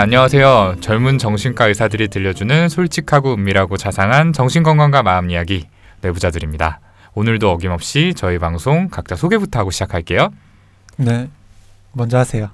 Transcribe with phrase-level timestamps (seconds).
[0.00, 0.76] 안녕하세요.
[0.80, 5.66] 젊은 정신과 의사들이 들려주는 솔직하고 은밀하고 자상한 정신건강과 마음 이야기
[6.02, 6.78] 내부자들입니다.
[7.14, 10.28] 오늘도 어김없이 저희 방송 각자 소개부터 하고 시작할게요.
[10.98, 11.28] 네,
[11.92, 12.48] 먼저 하세요.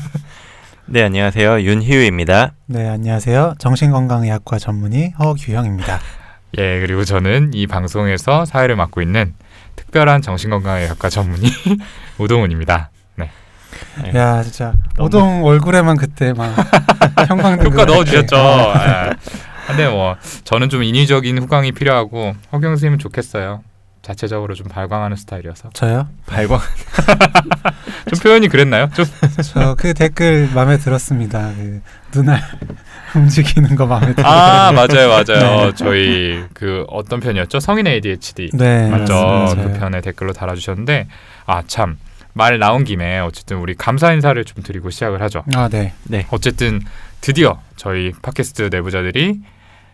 [0.86, 1.60] 네, 안녕하세요.
[1.60, 2.54] 윤희우입니다.
[2.64, 3.56] 네, 안녕하세요.
[3.58, 6.00] 정신건강의학과 전문의 허규형입니다.
[6.56, 9.34] 예, 그리고 저는 이 방송에서 사회를 맡고 있는
[9.76, 11.50] 특별한 정신건강의학과 전문의
[12.16, 12.90] 우동훈입니다.
[13.16, 13.30] 네.
[14.14, 16.54] 야, 진짜 오동 얼굴에만 그때 막
[17.28, 18.36] 형광등 효과 넣어주셨죠.
[18.36, 18.72] 어.
[18.74, 19.10] 아,
[19.66, 23.62] 근데 뭐 저는 좀 인위적인 후광이 필요하고 허경 선생님은 좋겠어요.
[24.02, 26.06] 자체적으로 좀 발광하는 스타일이어서 저요?
[26.26, 26.58] 발광.
[28.10, 28.88] 좀 표현이 그랬나요?
[28.94, 29.06] 좀
[29.42, 31.50] 저 그 댓글 마음에 들었습니다.
[31.56, 31.80] 그
[32.14, 32.38] 눈알
[33.16, 34.30] 움직이는 거 마음에 들어요.
[34.30, 39.54] 아 맞아요 맞아요 저희 그 어떤 편이었죠 성인 ADHD 네, 맞죠 맞아요.
[39.54, 41.06] 그 편에 댓글로 달아주셨는데
[41.46, 41.96] 아 참
[42.34, 45.94] 말 나온 김에 어쨌든 우리 감사 인사를 좀 드리고 시작을 하죠 아, 네.
[46.04, 46.26] 네.
[46.30, 46.80] 어쨌든
[47.20, 49.40] 드디어 저희 팟캐스트 내부자들이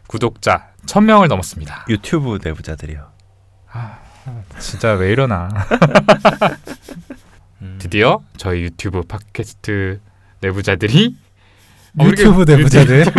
[0.06, 3.06] 구독자 1000명을 넘었습니다 유튜브 내부자들이요.
[3.70, 3.98] 아
[4.58, 5.48] 진짜 왜 이러나
[7.62, 7.76] 음.
[7.80, 10.00] 드디어 저희 유튜브 팟캐스트
[10.40, 11.16] 내부자들이
[12.02, 13.04] 유튜브 그- 내부자들.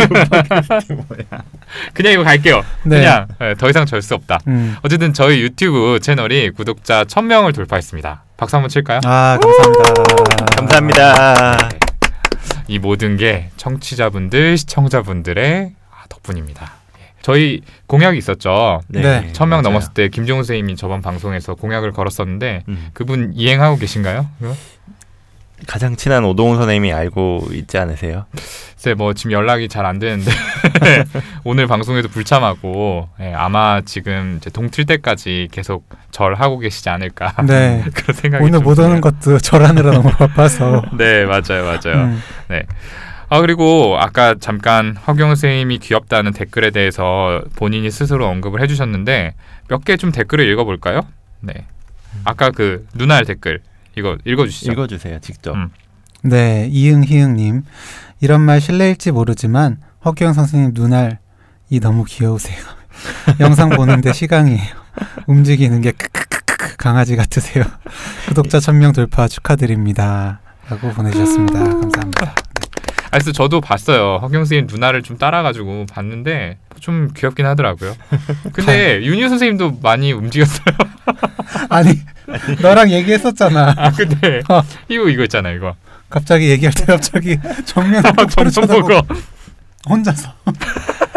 [1.94, 2.98] 그냥 이거 갈게요 네.
[3.00, 4.76] 그냥 예, 더 이상 절 수 없다 음.
[4.82, 8.24] 어쨌든 저희 유튜브 채널이 구독자 1000명을 돌파했습니다.
[8.36, 9.00] 박수 한번 칠까요?
[9.04, 10.56] 아, 감사합니다.
[10.56, 11.68] 감사합니다.
[11.68, 11.78] 네.
[12.66, 16.72] 이 모든 게 청취자분들, 시청자분들의 아, 덕분입니다.
[16.98, 17.02] 예.
[17.22, 18.80] 저희 공약이 있었죠.
[18.88, 19.30] 네.
[19.32, 19.62] 1000명 맞아요.
[19.62, 22.88] 넘었을 때 김종훈 선생님이 저번 방송에서 공약을 걸었었는데 음.
[22.92, 24.26] 그분 이행하고 계신가요?
[25.66, 28.26] 가장 친한 오동훈 선생님이 알고 있지 않으세요?
[28.74, 30.30] 글쎄 뭐 지금 연락이 잘 안 되는데
[31.44, 37.84] 오늘 방송에도 불참하고 예, 아마 지금 이제 동틀 때까지 계속 절 하고 계시지 않을까 네.
[37.94, 39.00] 그런 생각이 오늘 좀못 오는.
[39.00, 40.82] 것도 절하느라 너무 바빠서.
[40.96, 42.22] 네 맞아요 맞아요 음.
[43.28, 49.34] 아 그리고 아까 잠깐 허경 선생님이 귀엽다는 댓글에 대해서 본인이 스스로 언급을 해주셨는데
[49.68, 51.00] 몇 개 좀 댓글을 읽어볼까요?
[51.40, 51.52] 네
[52.24, 53.60] 아까 그 눈알 댓글
[53.96, 55.54] 이거 읽어주시죠 읽어주세요, 직접.
[55.54, 55.70] 음.
[56.22, 57.62] 네, 이응 희응님
[58.20, 62.58] 이런 말 실례일지 모르지만 허경 선생님 눈알이 너무 귀여우세요.
[63.40, 64.82] 영상 보는데 시강이에요.
[65.26, 67.64] 움직이는 게 크크크크 강아지 같으세요.
[68.28, 70.40] 구독자 1000명 돌파 축하드립니다.
[70.68, 71.58] 라고 보내주셨습니다.
[71.58, 72.34] 감사합니다.
[73.12, 74.18] 아 그래서 저도 봤어요.
[74.22, 77.94] 허경 선생님 눈알을 좀 따라가지고 봤는데 좀 귀엽긴 하더라고요.
[78.54, 80.64] 근데 윤희 선생님도 많이 움직였어요.
[81.68, 82.00] 아니
[82.62, 83.74] 너랑 얘기했었잖아.
[83.76, 84.62] 아 근데 어.
[84.88, 85.74] 이거 이거 있잖아요 이거.
[86.08, 89.14] 갑자기 얘기할 때 갑자기 정면을 아, 쳐다보고 보고.
[89.88, 90.32] 혼자서.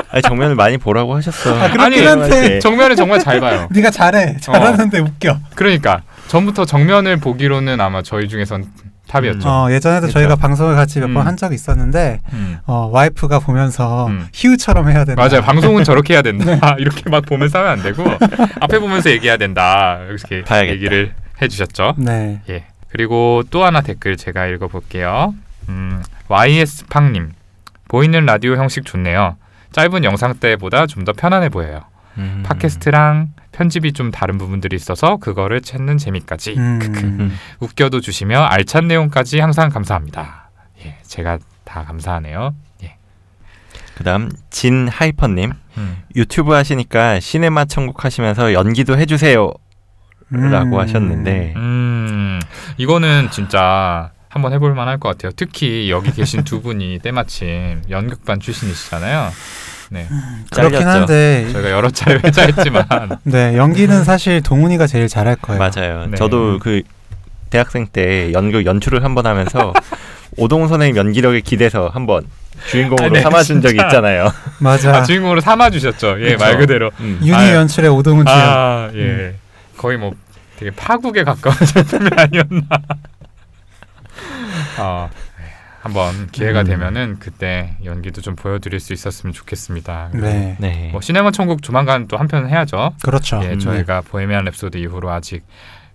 [0.10, 1.54] 아니, 정면을 많이 보라고 하셨어.
[1.56, 2.60] 아, 그렇긴 아니, 한데.
[2.60, 3.68] 정면을 정말 잘 봐요.
[3.72, 4.38] 네가 잘해.
[4.42, 5.40] 잘하는데 웃겨.
[5.56, 8.66] 그러니까 전부터 정면을 보기로는 아마 저희 중에선
[9.08, 9.48] 탑이었죠.
[9.48, 10.20] 어 예전에도 그쵸.
[10.20, 11.28] 저희가 방송을 같이 몇번 음.
[11.28, 12.58] 한 적이 있었는데 음.
[12.66, 14.28] 어, 와이프가 보면서 음.
[14.34, 15.22] 희우처럼 해야 된다.
[15.24, 15.42] 맞아요.
[15.42, 16.76] 방송은 저렇게 해야 된다.
[16.80, 18.04] 이렇게 막 보면서 하면 안 되고
[18.62, 20.00] 앞에 보면서 얘기해야 된다.
[20.10, 20.74] 이렇게 봐야겠다.
[20.74, 21.96] 얘기를 해주셨죠.
[21.98, 22.42] 네.
[22.50, 22.66] 예.
[22.90, 25.34] 그리고 또 하나 댓글 제가 읽어볼게요.
[25.70, 27.32] 음, YS 팡님
[27.88, 29.36] 보이는 라디오 형식 좋네요.
[29.72, 31.82] 짧은 영상 때보다 좀 더 편안해 보여요.
[32.18, 32.44] 음.
[32.46, 36.56] 팟캐스트랑 편집이 좀 다른 부분들이 있어서 그거를 찾는 재미까지.
[36.58, 37.32] 음.
[37.62, 40.50] 웃겨도 주시며 알찬 내용까지 항상 감사합니다.
[40.84, 42.54] 예, 제가 다 감사하네요.
[42.84, 42.98] 예.
[43.96, 46.04] 그다음 진 하이퍼님 음.
[46.18, 49.52] 유튜브 하시니까 시네마 천국 하시면서 연기도 해주세요.
[50.30, 50.80] 라고 음.
[50.80, 52.42] 하셨는데 음,
[52.78, 55.32] 이거는 진짜 한번 해볼 만할 것 같아요.
[55.36, 59.30] 특히 여기 계신 두 분이 때마침 연극반 출신이시잖아요.
[59.90, 60.08] 네,
[60.52, 60.90] 그렇긴 잘렸죠.
[60.90, 62.86] 한데 저희가 여러 차례 회자했지만
[63.24, 65.60] 네 연기는 사실 동훈이가 제일 잘할 거예요.
[65.60, 66.06] 맞아요.
[66.08, 66.16] 네.
[66.18, 66.82] 저도 그
[67.50, 69.74] 대학생 때 연극 연출을 한번 하면서
[70.38, 72.26] 오동훈 선생님 연기력에 기대서 한번
[72.70, 73.88] 주인공으로 아, 네, 삼아준 적이 진짜.
[73.88, 74.32] 있잖아요.
[74.60, 74.96] 맞아.
[74.98, 76.18] 아, 주인공으로 삼아주셨죠.
[76.22, 76.44] 예, 그쵸.
[76.44, 76.90] 말 그대로.
[77.00, 77.20] 음.
[77.22, 78.38] 윤희 아, 연출의 오동훈 주연.
[78.40, 79.36] 아, 예,
[79.78, 80.14] 거의 뭐
[80.58, 82.62] 되게 파국에 가까운 작품이 아니었나.
[84.80, 85.35] 어, 네,
[85.86, 86.66] 한번 기회가 음.
[86.66, 90.10] 되면은 그때 연기도 좀 보여드릴 수 있었으면 좋겠습니다.
[90.16, 90.56] 네.
[90.60, 90.90] 네.
[90.92, 92.94] 뭐 시네마 천국 조만간 또 한 편 해야죠.
[93.04, 93.40] 그렇죠.
[93.44, 93.60] 예, 음.
[93.60, 95.46] 저희가 보헤미안 랩소디 이후로 아직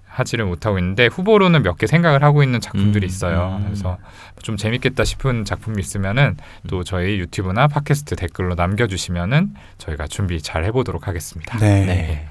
[0.06, 3.58] 하지를 못하고 있는데 후보로는 몇 개 생각을 하고 있는 작품들이 음, 있어요.
[3.60, 3.64] 음.
[3.64, 3.98] 그래서
[4.42, 6.36] 좀 재밌겠다 싶은 작품이 있으면은
[6.68, 11.58] 또 저희 유튜브나 팟캐스트 댓글로 남겨주시면은 저희가 준비 잘 해보도록 하겠습니다.
[11.58, 11.84] 네.
[11.84, 12.28] 네.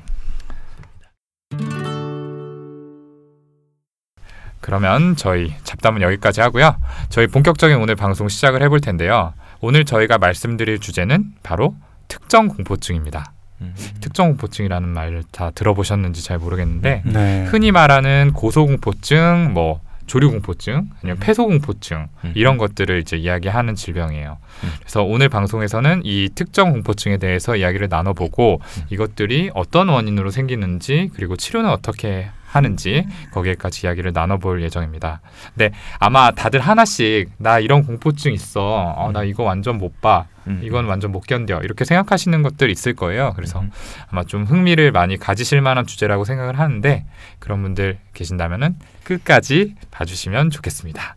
[4.62, 6.76] 그러면 저희 잡담은 여기까지 하고요.
[7.10, 9.34] 저희 본격적인 오늘 방송 시작을 해볼 텐데요.
[9.62, 11.76] 오늘 저희가 말씀드릴 주제는 바로
[12.08, 13.34] 특정 공포증입니다.
[13.62, 13.76] 음.
[14.00, 17.46] 특정 공포증이라는 말다 들어보셨는지 잘 모르겠는데 네.
[17.46, 21.20] 흔히 말하는 고소공포증, 뭐 조류공포증, 아니면 음.
[21.20, 22.32] 폐소공포증 음.
[22.36, 24.38] 이런 것들을 이제 이야기하는 질병이에요.
[24.64, 24.70] 음.
[24.80, 28.84] 그래서 오늘 방송에서는 이 특정 공포증에 대해서 이야기를 나눠보고 음.
[28.90, 35.22] 이것들이 어떤 원인으로 생기는지 그리고 치료는 어떻게 하는지 거기에까지 이야기를 나눠볼 예정입니다.
[35.54, 40.60] 근데 아마 다들 하나씩 나 이런 공포증 있어, 어, 나 이거 완전 못 봐, 음.
[40.64, 43.34] 이건 완전 못 견뎌 이렇게 생각하시는 것들 있을 거예요.
[43.36, 43.72] 그래서 음.
[44.10, 47.06] 아마 좀 흥미를 많이 가지실 만한 주제라고 생각을 하는데
[47.38, 51.16] 그런 분들 계신다면은 끝까지 봐주시면 좋겠습니다.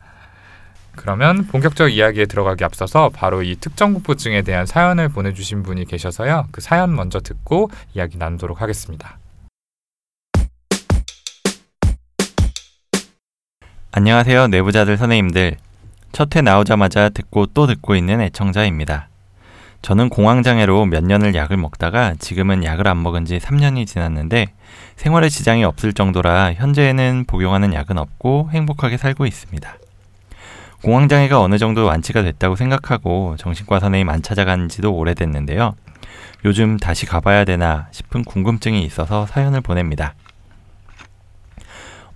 [0.95, 6.49] 그러면 본격적 이야기에 들어가기 앞서서 바로 이 특정 공포증에 대한 사연을 보내주신 분이 계셔서요.
[6.53, 9.19] 그 사연 먼저 듣고 이야기 나누도록 하겠습니다.
[13.95, 15.57] 안녕하세요, 내부자들 선생님들.
[16.13, 19.09] 첫 회 나오자마자 듣고 또 듣고 있는 애청자입니다.
[19.83, 24.47] 저는 공황장애로 몇 년을 약을 먹다가 지금은 약을 안 먹은 지 3년이 지났는데
[24.97, 29.75] 생활에 지장이 없을 정도라 현재에는 복용하는 약은 없고 행복하게 살고 있습니다.
[30.85, 35.75] 공황장애가 어느 정도 완치가 됐다고 생각하고 정신과 선생님 안 찾아간 지도 오래됐는데요.
[36.47, 40.15] 요즘 다시 가봐야 되나 싶은 궁금증이 있어서 사연을 보냅니다.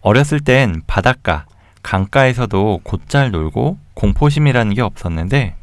[0.00, 1.44] 어렸을 땐 바닷가,
[1.86, 5.54] 강가에서도 곧잘 놀고 공포심이라는 게 없었는데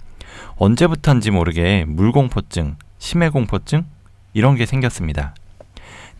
[0.56, 3.84] 언제부턴지 모르게 물공포증, 심해공포증
[4.34, 5.36] 이런 게 생겼습니다.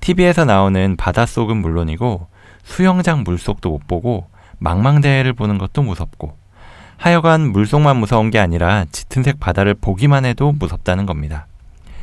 [0.02, 2.28] TV에서 나오는 바닷속은 물론이고
[2.66, 4.28] 수영장 물속도 못 보고
[4.60, 6.36] 망망대해를 보는 것도 무섭고
[6.98, 11.48] 하여간 물속만 무서운 게 아니라 짙은색 바다를 보기만 해도 무섭다는 겁니다.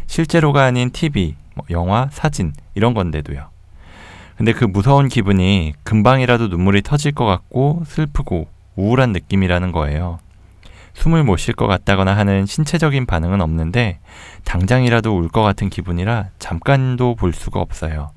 [0.06, 3.49] 실제로가 아닌 TV, 뭐 영화, 사진 이런 건데도요.
[4.40, 10.18] 근데 그 무서운 기분이 금방이라도 눈물이 터질 것 같고 슬프고 우울한 느낌이라는 거예요.
[10.94, 13.98] 숨을 못 쉴 것 같다거나 하는 신체적인 반응은 없는데
[14.44, 18.12] 당장이라도 울 것 같은 기분이라 잠깐도 볼 수가 없어요.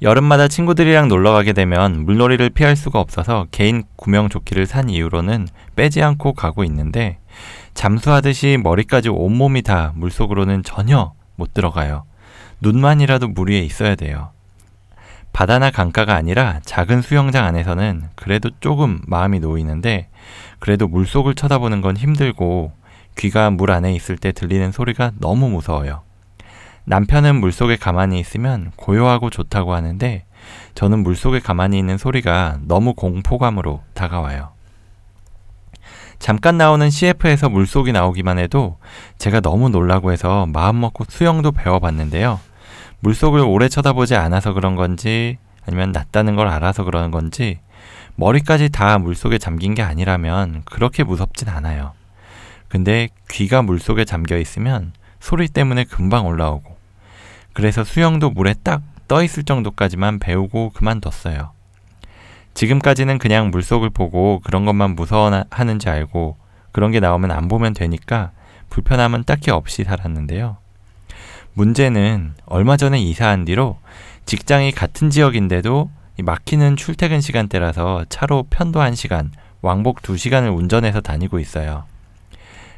[0.00, 6.04] 여름마다 친구들이랑 놀러 가게 되면 물놀이를 피할 수가 없어서 개인 구명 조끼를 산 이후로는 빼지
[6.04, 7.18] 않고 가고 있는데
[7.74, 12.04] 잠수하듯이 머리까지 온몸이 다 물속으로는 전혀 못 들어가요.
[12.60, 14.35] 눈만이라도 물 위에 있어야 돼요.
[15.36, 20.08] 바다나 강가가 아니라 작은 수영장 안에서는 그래도 조금 마음이 놓이는데
[20.60, 22.72] 그래도 물속을 쳐다보는 건 힘들고
[23.18, 26.00] 귀가 물 안에 있을 때 들리는 소리가 너무 무서워요.
[26.84, 30.24] 남편은 물속에 가만히 있으면 고요하고 좋다고 하는데
[30.74, 34.52] 저는 물속에 가만히 있는 소리가 너무 공포감으로 다가와요.
[36.18, 38.78] 잠깐 나오는 CF에서 물속이 나오기만 해도
[39.18, 42.40] 제가 너무 놀라고 해서 마음 먹고 수영도 배워봤는데요.
[43.00, 47.60] 물속을 오래 쳐다보지 않아서 그런 건지 아니면 낫다는 걸 알아서 그러는 건지
[48.16, 51.92] 머리까지 다 물속에 잠긴 게 아니라면 그렇게 무섭진 않아요.
[52.68, 56.76] 근데 귀가 물속에 잠겨 있으면 소리 때문에 금방 올라오고
[57.52, 61.52] 그래서 수영도 물에 딱 떠 있을 정도까지만 배우고 그만뒀어요.
[62.54, 66.36] 지금까지는 그냥 물속을 보고 그런 것만 무서워하는지 알고
[66.72, 68.32] 그런 게 나오면 안 보면 되니까
[68.70, 70.56] 불편함은 딱히 없이 살았는데요.
[71.56, 73.78] 문제는 얼마 전에 이사한 뒤로
[74.26, 79.30] 직장이 같은 지역인데도 이 막히는 출퇴근 시간대라서 차로 편도 1시간,
[79.62, 81.84] 왕복 2시간을 운전해서 다니고 있어요.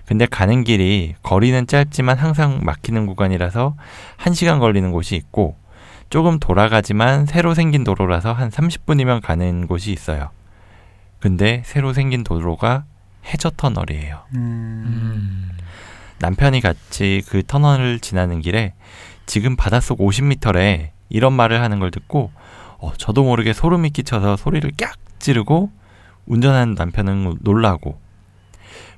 [0.07, 3.75] 근데 가는 길이 거리는 짧지만 항상 막히는 구간이라서
[4.19, 5.56] 1시간 걸리는 곳이 있고
[6.08, 10.31] 조금 돌아가지만 새로 생긴 도로라서 한 30분이면 가는 곳이 있어요.
[11.19, 12.85] 근데 새로 생긴 도로가
[13.27, 14.20] 해저 터널이에요.
[14.37, 15.51] 음.
[16.20, 18.75] 남편이 같이 그 터널을 지나는 길에
[19.27, 22.31] 지금 바닷속 50m래 이런 말을 하는 걸 듣고
[22.79, 25.70] 어, 저도 모르게 소름이 끼쳐서 소리를 깍 지르고
[26.27, 27.98] 운전하는 남편은 놀라고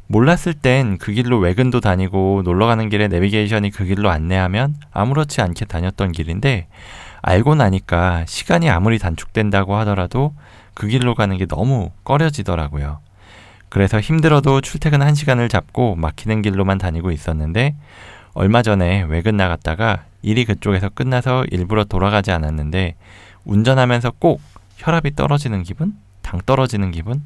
[0.07, 5.67] 몰랐을 땐 그 길로 외근도 다니고 놀러 가는 길에 내비게이션이 그 길로 안내하면 아무렇지 않게
[5.67, 6.67] 다녔던 길인데
[7.23, 10.35] 알고 나니까 시간이 아무리 단축된다고 하더라도
[10.75, 12.99] 그 길로 가는 게 너무 꺼려지더라고요.
[13.71, 17.77] 그래서 힘들어도 출퇴근 1시간을 잡고 막히는 길로만 다니고 있었는데
[18.35, 22.97] 얼마 전에 외근 나갔다가 일이 그쪽에서 끝나서 일부러 돌아가지 않았는데
[23.45, 24.41] 운전하면서 꼭
[24.77, 25.95] 혈압이 떨어지는 기분?
[26.21, 27.23] 당 떨어지는 기분?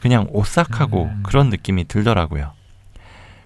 [0.00, 1.22] 그냥 오싹하고 음.
[1.22, 2.52] 그런 느낌이 들더라고요.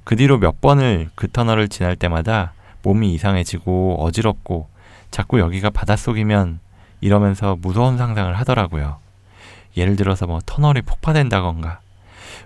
[0.04, 4.68] 그 뒤로 몇 번을 그 터널을 지날 때마다 몸이 이상해지고 어지럽고
[5.10, 6.60] 자꾸 여기가 바닷속이면
[7.00, 8.98] 이러면서 무서운 상상을 하더라고요.
[9.76, 11.80] 예를 들어서 뭐 터널이 폭파된다건가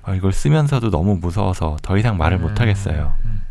[0.07, 3.15] 어, 이걸 쓰면서도 너무 무서워서 더 이상 말을 못 하겠어요.
[3.25, 3.43] 음.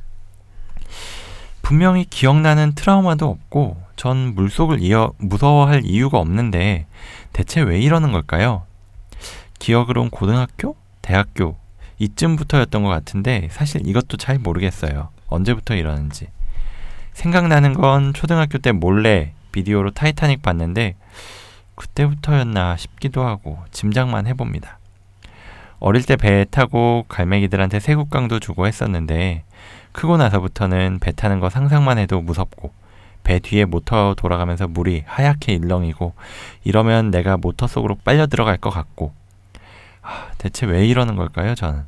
[1.62, 6.88] 분명히 기억나는 트라우마도 없고 전 물속을 이어 무서워할 이유가 없는데
[7.32, 8.64] 대체 왜 이러는 걸까요?
[9.60, 11.58] 기억으론 고등학교, 대학교
[12.00, 15.10] 이쯤부터였던 것 같은데 사실 이것도 잘 모르겠어요.
[15.28, 16.28] 언제부터 이러는지.
[17.14, 20.96] 생각나는 건 초등학교 때 몰래 비디오로 타이타닉 봤는데
[21.76, 24.80] 그때부터였나 싶기도 하고 짐작만 해봅니다.
[25.84, 29.44] 어릴 때 배 타고 갈매기들한테 새우깡도 주고 했었는데
[29.92, 32.72] 크고 나서부터는 배 타는 거 상상만 해도 무섭고
[33.26, 36.14] 배 뒤에 모터 돌아가면서 물이 하얗게 일렁이고
[36.64, 39.12] 이러면 내가 모터 속으로 빨려 들어갈 것 같고
[40.02, 41.84] 아, 대체 왜 이러는 걸까요, 저는?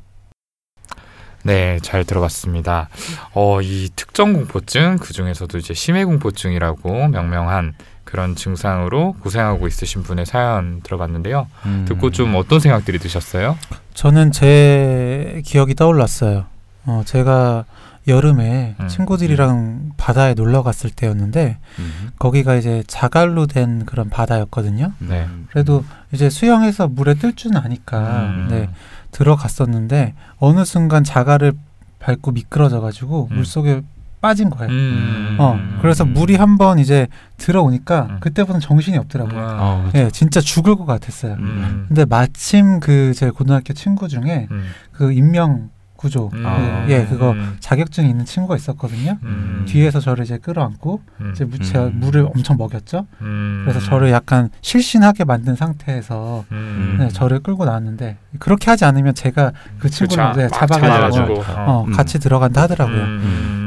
[1.44, 2.90] 네, 잘 들어봤습니다.
[3.32, 7.74] 어, 이 특정 공포증 그 중에서도 이제 심해 공포증이라고 명명한
[8.06, 11.48] 그런 증상으로 고생하고 있으신 분의 사연 들어봤는데요.
[11.66, 11.84] 음.
[11.86, 13.58] 듣고 좀 어떤 생각들이 드셨어요?
[13.94, 16.46] 저는 제 기억이 떠올랐어요.
[16.86, 17.64] 어, 제가
[18.06, 22.10] 여름에 음, 친구들이랑 바다에 놀러 갔을 때였는데 음.
[22.20, 24.92] 거기가 이제 자갈로 된 그런 바다였거든요.
[25.00, 25.24] 네.
[25.24, 25.48] 음.
[25.50, 28.46] 그래도 이제 수영해서 물에 뜰 줄 아니까 음.
[28.48, 28.70] 네,
[29.10, 31.54] 들어갔었는데 어느 순간 자갈을
[31.98, 33.36] 밟고 미끄러져 가지고 음.
[33.38, 33.82] 물 속에
[34.26, 34.72] 빠진 거예요.
[34.72, 35.36] 음.
[35.38, 37.06] 어, 그래서 물이 한번 이제
[37.36, 38.16] 들어오니까 음.
[38.20, 39.40] 그때부터는 정신이 없더라고요.
[39.40, 41.34] 아, 어, 예, 진짜 죽을 것 같았어요.
[41.34, 41.84] 음.
[41.88, 44.64] 근데 마침 그 제 고등학교 친구 중에 음.
[44.92, 46.42] 그 인명 구조 음.
[46.86, 47.56] 그, 예 그거 음.
[47.60, 49.16] 자격증이 있는 친구가 있었거든요.
[49.22, 49.64] 음.
[49.66, 51.30] 뒤에서 저를 이제 끌어안고 음.
[51.32, 51.92] 이제 무- 제가 음.
[52.00, 53.06] 물을 엄청 먹였죠.
[53.22, 53.62] 음.
[53.66, 56.96] 그래서 저를 약간 실신하게 만든 상태에서 음.
[56.98, 60.38] 네, 저를 끌고 나왔는데 그렇게 하지 않으면 제가 그 친구를 그쵸.
[60.38, 61.42] 네, 막 잡아가지고.
[61.56, 61.92] 어, 음.
[61.92, 63.02] 같이 들어간다 하더라고요.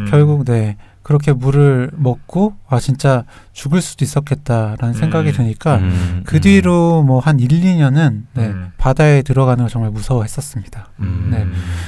[0.09, 0.11] 음.
[0.11, 5.33] 결국 네 그렇게 물을 먹고 아 진짜 죽을 수도 있었겠다라는 생각이 음.
[5.33, 6.21] 드니까 음.
[6.25, 8.71] 그 뒤로 뭐 한 1, 2년은 네, 음.
[8.77, 10.89] 바다에 들어가는 걸 정말 무서워했었습니다.
[10.99, 11.29] 음.
[11.31, 11.43] 네.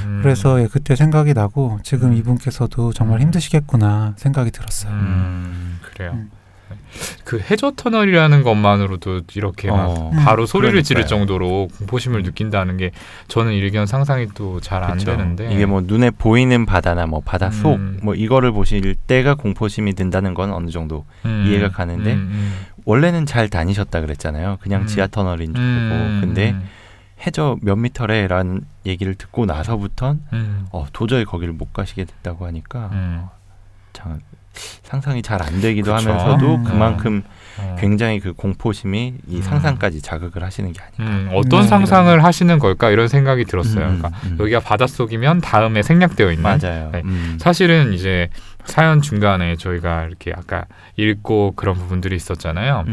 [0.06, 0.20] 음.
[0.24, 2.14] 그래서 예, 그때 생각이 나고 지금 음.
[2.16, 4.92] 이분께서도 정말 힘드시겠구나 생각이 들었어요.
[4.92, 5.80] 음.
[5.82, 6.18] 그래요.
[6.74, 7.02] 음.
[7.24, 11.20] 그 해저 터널이라는 것만으로도 이렇게 막 어, 바로 소리를 지를 그러니까요.
[11.20, 12.92] 정도로 공포심을 느낀다는 게
[13.28, 14.98] 저는 일견 상상이 또 잘 안.
[14.98, 18.00] 되는데 이게 뭐 눈에 보이는 바다나 뭐 바다 속 음.
[18.04, 21.46] 뭐 이거를 보실 때가 공포심이 든다는 건 어느 정도 음.
[21.48, 22.54] 이해가 가는데 음,
[22.86, 24.58] 원래는 잘 다니셨다 그랬잖아요.
[24.62, 24.88] 그냥 음.
[24.88, 25.90] 지하 터널인 줄 음.
[25.92, 26.04] 알고.
[26.06, 26.22] 음.
[26.22, 26.56] 근데
[27.26, 30.66] 해저 몇 미터래라는 얘기를 듣고 나서부턴 음.
[30.72, 33.26] 어, 도저히 거기를 못 가시게 됐다고 하니까 음.
[33.94, 34.20] 참
[34.84, 36.10] 상상이 잘 안 되기도 그쵸.
[36.10, 36.64] 하면서도 음.
[36.64, 37.24] 그만큼
[37.58, 37.76] 어.
[37.80, 39.42] 굉장히 그 공포심이 이 음.
[39.42, 41.04] 상상까지 자극을 하시는 게 아닐까.
[41.04, 41.68] 음, 어떤 네.
[41.68, 43.86] 상상을 하시는 걸까 이런 생각이 들었어요.
[43.88, 44.38] 음, 그러니까 음.
[44.40, 46.90] 여기가 바닷속이면 다음에 생략되어 있는 맞아요.
[46.92, 47.02] 네.
[47.06, 47.38] 음.
[47.40, 48.30] 사실은 이제
[48.66, 50.66] 사연 중간에 저희가 이렇게 아까
[50.98, 52.86] 읽고 그런 부분들이 있었잖아요.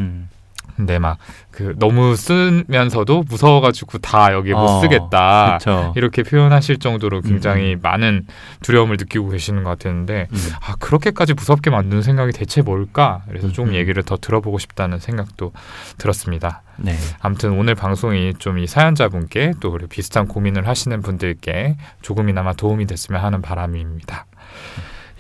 [0.79, 0.87] 음.
[0.87, 1.19] 근데 막
[1.59, 5.93] 그 너무 쓰면서도 무서워가지고 다 여기에 못 어, 쓰겠다 그쵸.
[5.97, 7.81] 이렇게 표현하실 정도로 굉장히 음.
[7.83, 8.29] 많은
[8.63, 10.39] 두려움을 느끼고 계시는 것 같았는데 음.
[10.61, 13.23] 아 그렇게까지 무섭게 만드는 생각이 대체 뭘까?
[13.27, 13.75] 그래서 좀 음.
[13.75, 15.51] 얘기를 더 들어보고 싶다는 생각도
[15.99, 16.63] 들었습니다.
[16.77, 16.95] 네.
[17.19, 23.23] 아무튼 오늘 방송이 좀 이 사연자분께 또 그리고 비슷한 고민을 하시는 분들께 조금이나마 도움이 됐으면
[23.23, 24.27] 하는 바람입니다.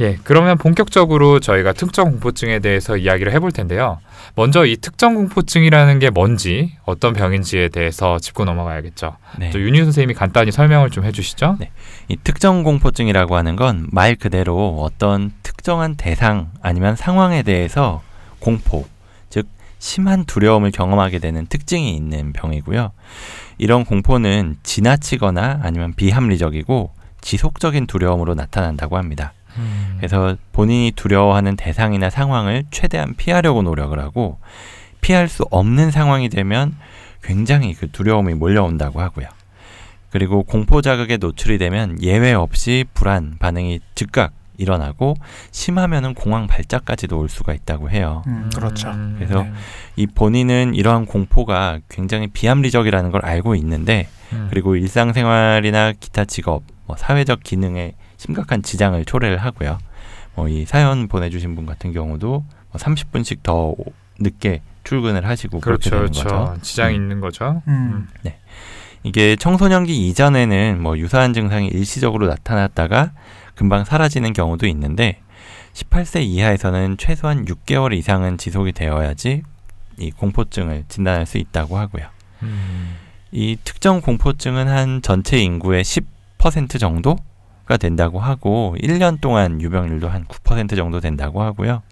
[0.01, 3.99] 예, 그러면 본격적으로 저희가 특정 공포증에 대해서 이야기를 해볼 텐데요.
[4.37, 9.17] 먼저 이 특정 공포증이라는 게 뭔지, 어떤 병인지에 대해서 짚고 넘어가야겠죠.
[9.39, 9.51] 네.
[9.51, 11.57] 또 윤희 선생님이 간단히 설명을 좀 해주시죠.
[11.59, 11.71] 네.
[12.09, 18.03] 이 특정 공포증이라고 하는 건 말 그대로 어떤 특정한 대상 아니면 상황에 대해서
[18.39, 18.87] 공포,
[19.31, 19.49] 즉
[19.81, 22.93] 심한 두려움을 경험하게 되는 특징이 있는 병이고요.
[23.59, 29.33] 이런 공포는 지나치거나 아니면 비합리적이고 지속적인 두려움으로 나타난다고 합니다.
[29.59, 29.95] 음.
[29.99, 34.39] 그래서 본인이 두려워하는 대상이나 상황을 최대한 피하려고 노력을 하고
[35.01, 36.75] 피할 수 없는 상황이 되면
[37.23, 39.29] 굉장히 그 두려움이 몰려온다고 하고요.
[40.11, 45.15] 그리고 공포 자극에 노출이 되면 예외 없이 불안 반응이 즉각 일어나고
[45.53, 48.23] 심하면은 공황 발작까지도 올 수가 있다고 해요.
[48.27, 48.91] 음, 그렇죠.
[48.91, 49.15] 음.
[49.17, 49.53] 그래서 네.
[49.97, 54.49] 이 본인은 이러한 공포가 굉장히 비합리적이라는 걸 알고 있는데 음.
[54.51, 59.79] 그리고 일상생활이나 기타 직업, 뭐 사회적 기능에 심각한 지장을 초래를 하고요.
[60.35, 63.75] 뭐 이 사연 보내주신 분 같은 경우도 뭐 30분씩 더
[64.21, 66.47] 늦게 출근을 하시고 그렇게 그렇죠, 되는 그렇죠.
[66.47, 66.63] 거죠.
[66.63, 67.03] 지장이 음.
[67.03, 67.63] 있는 거죠.
[67.67, 68.09] 음.
[69.05, 73.13] 이게 청소년기 이전에는 뭐 유사한 증상이 일시적으로 나타났다가
[73.55, 75.21] 금방 사라지는 경우도 있는데
[75.75, 79.43] 18세 이하에서는 최소한 6개월 이상은 지속이 되어야지
[79.99, 82.07] 이 공포증을 진단할 수 있다고 하고요.
[82.43, 82.97] 음.
[83.31, 87.17] 이 특정 공포증은 한 전체 인구의 10% 정도
[87.69, 91.83] 가 된다고 하고 1년 동안 유병률도 한 9% 정도 된다고 하고요.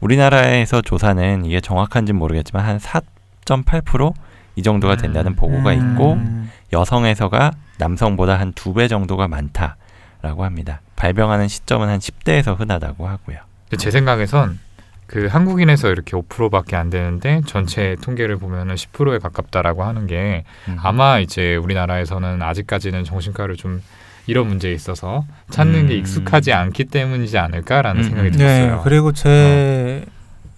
[0.00, 5.36] 우리나라에서 조사는 이게 정확한지는 모르겠지만 한 4.8%이 정도가 된다는 음.
[5.36, 6.50] 보고가 있고 음.
[6.74, 10.80] 여성에서가 남성보다 한 두 배 정도가 많다라고 합니다.
[10.96, 13.38] 발병하는 시점은 한 10대에서 흔하다고 하고요.
[13.78, 14.58] 제 생각에선
[15.06, 20.76] 그 한국인에서 이렇게 5%밖에 안 되는데 전체 통계를 보면은 10%에 가깝다라고 하는 게 음.
[20.82, 23.82] 아마 이제 우리나라에서는 아직까지는 정신과를 좀
[24.26, 25.98] 이런 문제에 있어서 찾는 게 음.
[25.98, 28.32] 익숙하지 않기 때문이지 않을까라는 음, 생각이 음.
[28.32, 28.76] 들었어요.
[28.76, 30.04] 네, 그리고 제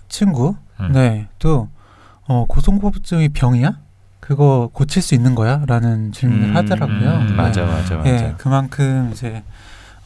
[0.09, 0.93] 친구, 음.
[0.93, 1.69] 네, 또
[2.27, 3.79] 어, 고소공포증이 병이야?
[4.21, 5.63] 그거 고칠 수 있는 거야?
[5.67, 7.19] 라는 질문을 음, 하더라고요.
[7.19, 7.33] 음, 네.
[7.35, 8.11] 맞아, 맞아, 맞아.
[8.11, 9.43] 예, 그만큼 이제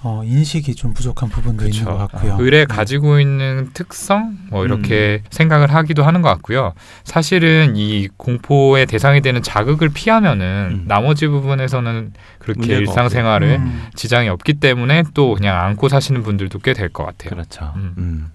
[0.02, 1.90] 어, 인식이 좀 부족한 부분도 있는 그쵸.
[1.90, 2.36] 것 같고요.
[2.40, 2.64] 의뢰 네.
[2.64, 5.26] 가지고 있는 특성 뭐 이렇게 음.
[5.30, 6.72] 생각을 하기도 하는 것 같고요.
[7.04, 10.84] 사실은 이 공포의 대상이 되는 자극을 피하면은 음.
[10.88, 16.88] 나머지 부분에서는 그렇게 일상생활에 음, 지장이 없기 때문에 또 그냥 안고 사시는 분들도 꽤 될
[16.92, 17.30] 것 같아요.
[17.30, 17.72] 그렇죠.
[17.76, 17.94] 음.
[17.98, 18.32] 음.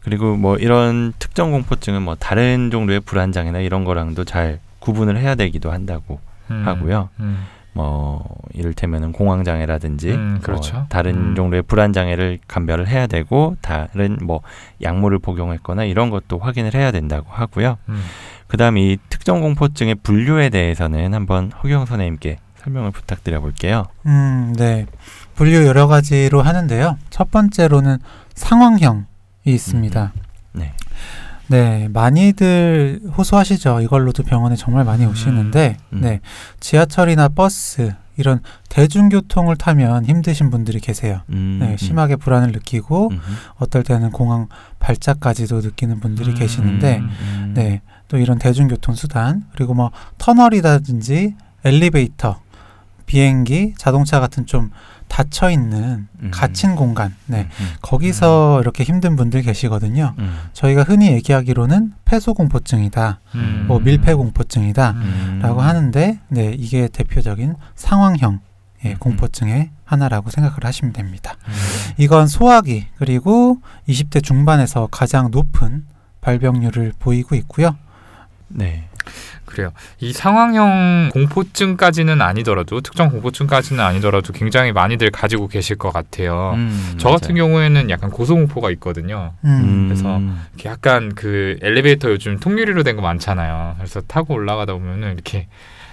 [0.00, 5.70] 그리고 뭐 이런 특정 공포증은 뭐 다른 정도의 불안장애나 이런 거랑도 잘 구분을 해야 되기도
[5.72, 6.62] 한다고 음.
[6.66, 7.10] 하고요.
[7.74, 7.78] 음.
[7.78, 10.86] 뭐 이를테면은 공황 장애라든지 음, 뭐 그렇죠.
[10.88, 11.34] 다른 음.
[11.34, 14.40] 정도의 불안 장애를 감별을 해야 되고 다른 뭐
[14.82, 17.78] 약물을 복용했거나 이런 것도 확인을 해야 된다고 하고요.
[17.88, 18.02] 음.
[18.46, 23.84] 그다음 이 특정 공포증의 분류에 대해서는 한번 허경 선생님께 설명을 부탁드려 볼게요.
[24.06, 24.86] 음, 네.
[25.34, 26.96] 분류 여러 가지로 하는데요.
[27.10, 27.98] 첫 번째로는
[28.34, 29.04] 상황형이
[29.44, 30.12] 있습니다.
[30.52, 30.72] 네.
[31.48, 33.80] 네, 많이들 호소하시죠.
[33.80, 36.00] 이걸로도 병원에 정말 많이 오시는데, 음.
[36.00, 36.20] 네,
[36.60, 41.20] 지하철이나 버스 이런 대중교통을 타면 힘드신 분들이 계세요.
[41.30, 43.20] 음, 네, 심하게 불안을 느끼고 음,
[43.56, 44.48] 어떨 때는 공황
[44.78, 47.52] 발작까지도 느끼는 분들이 음, 계시는데, 음, 음.
[47.54, 51.34] 네, 또 이런 대중교통 수단 그리고 뭐 터널이라든지
[51.64, 52.40] 엘리베이터,
[53.06, 54.70] 비행기, 자동차 같은 좀
[55.14, 56.30] 닫혀 있는 음.
[56.32, 60.12] 갇힌 공간, 네, 음, 거기서 이렇게 힘든 분들 계시거든요.
[60.18, 63.64] 음, 저희가 흔히 얘기하기로는 폐소공포증이다, 음.
[63.68, 64.90] 뭐 밀폐공포증이다.
[64.90, 65.38] 음.
[65.40, 68.40] 라고 하는데 네 이게 대표적인 상황형
[68.86, 68.96] 예, 음.
[68.98, 71.36] 공포증의 하나라고 생각을 하시면 됩니다.
[71.46, 71.52] 음.
[71.98, 75.84] 이건 소화기 그리고 20대 중반에서 가장 높은
[76.22, 77.76] 발병률을 보이고 있고요.
[78.48, 78.88] 네.
[79.54, 79.70] 그래요.
[80.00, 86.52] 이 상황형 공포증까지는 아니더라도 특정 공포증까지는 아니더라도 굉장히 많이들 가지고 계실 것 같아요.
[86.56, 87.46] 음, 저 같은 맞아요.
[87.48, 89.32] 경우에는 약간 고소공포가 있거든요.
[89.44, 90.20] 음, 그래서
[90.54, 93.74] 이렇게 약간 그 엘리베이터 요즘 통유리로 된 거 많잖아요.
[93.78, 95.48] 그래서 타고 올라가다 보면은 이렇게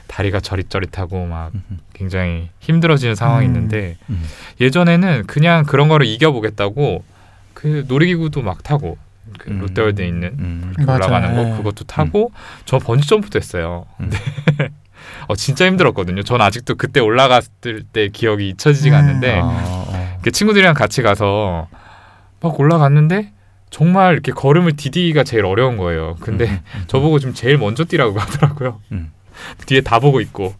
[0.07, 3.55] 다리가 저릿저릿하고 막 음, 굉장히 힘들어지는 상황이 음.
[3.55, 4.23] 있는데 음.
[4.59, 7.03] 예전에는 그냥 그런 거를 이겨보겠다고
[7.53, 8.97] 그 놀이기구도 막 타고
[9.37, 9.59] 그 음.
[9.59, 10.73] 롯데월드에 있는 음.
[10.77, 11.35] 이렇게 올라가는.
[11.35, 11.57] 거 예.
[11.57, 12.31] 그것도 타고
[12.65, 13.85] 저 번지 점프도 했어요.
[13.99, 14.09] 음.
[14.09, 14.69] 근데
[15.27, 16.23] 어 진짜 힘들었거든요.
[16.23, 19.03] 전 아직도 그때 올라갔을 때 기억이 잊혀지지가 음.
[19.03, 19.47] 않는데 어,
[19.87, 20.17] 어.
[20.21, 21.67] 그 친구들이랑 같이 가서
[22.39, 23.31] 막 올라갔는데
[23.69, 26.17] 정말 이렇게 걸음을 디디기가 제일 어려운 거예요.
[26.19, 28.79] 근데 음, 음, 저보고 좀 제일 먼저 뛰라고 하더라고요.
[28.91, 29.11] 음.
[29.65, 30.53] 뒤에 다 보고 있고.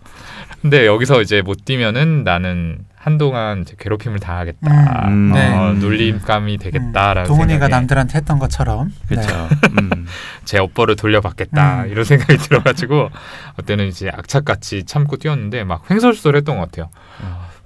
[0.62, 5.08] 근데 여기서 이제 못 뛰면은 나는 한동안 이제 괴롭힘을 당하겠다.
[5.08, 5.32] 음.
[5.34, 5.58] 네.
[5.58, 9.16] 어, 놀림감이 되겠다라는 동훈이가 생각에 남들한테 했던 것처럼 네.
[9.16, 9.50] 그렇죠.
[9.80, 10.06] 음.
[10.46, 11.90] 제 업보를 돌려받겠다 음.
[11.90, 13.10] 이런 생각이 들어가지고
[13.58, 16.90] 그때는 이제 악착같이 참고 뛰었는데 막 횡설수설했던 것 같아요.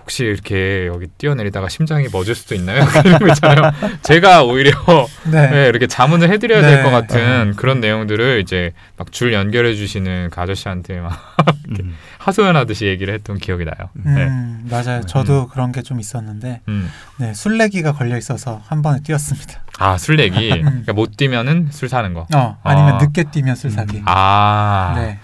[0.05, 0.07] 어.
[0.07, 2.83] 혹시 이렇게 여기 뛰어내리다가 심장이 멎을 수도 있나요?
[3.03, 3.71] 이런 거 있잖아요.
[4.03, 4.71] 제가 오히려
[5.31, 5.49] 네.
[5.49, 6.75] 네, 이렇게 자문을 해드려야 네.
[6.75, 11.17] 될것 같은 그런 내용들을 이제 막 줄 연결해 주시는 그 아저씨한테 막
[11.79, 11.95] 음.
[12.19, 13.89] 하소연하듯이 얘기를 했던 기억이 나요.
[13.93, 14.25] 네.
[14.25, 15.01] 음, 맞아요.
[15.07, 16.89] 저도 그런 게 좀 있었는데 음.
[17.17, 19.63] 네, 술래기가 걸려 있어서 한 번에 뛰었습니다.
[19.79, 20.63] 아 술래기 음.
[20.63, 22.27] 그러니까 못 뛰면은 술 사는 거.
[22.35, 22.97] 어, 아니면 아.
[22.99, 24.01] 늦게 뛰면 술 사기.
[24.05, 25.17] 아 네.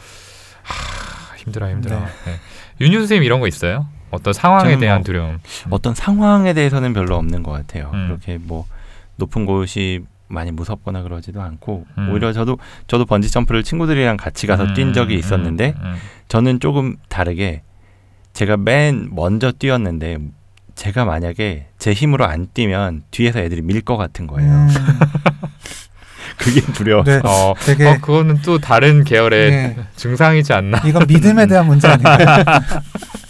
[0.63, 1.99] 아, 힘들어 힘들어.
[1.99, 2.05] 네.
[2.25, 2.39] 네.
[2.81, 3.87] 윤유 선생님 이런 거 있어요?
[4.11, 5.39] 어떤 상황에 저는 대한 뭐 두려움.
[5.69, 7.89] 어떤 상황에 대해서는 별로 없는 것 같아요.
[7.93, 8.07] 음.
[8.07, 8.65] 그렇게 뭐
[9.15, 12.09] 높은 곳이 많이 무섭거나 그러지도 않고 음.
[12.11, 15.95] 오히려 저도 저도 번지 점프를 친구들이랑 같이 가서 음, 뛴 적이 음, 있었는데 음, 음.
[16.29, 17.63] 저는 조금 다르게
[18.33, 20.19] 제가 맨 먼저 뛰었는데
[20.75, 24.49] 제가 만약에 제 힘으로 안 뛰면 뒤에서 애들이 밀 것 같은 거예요.
[24.49, 24.69] 음,
[26.37, 27.03] 그게 두려워.
[27.03, 27.19] 네.
[27.23, 29.77] 어, 되게 어 그거는 또 다른 계열의 네.
[29.97, 30.81] 증상이지 않나?
[30.85, 32.25] 이건 믿음에 대한 문제 아닌가요?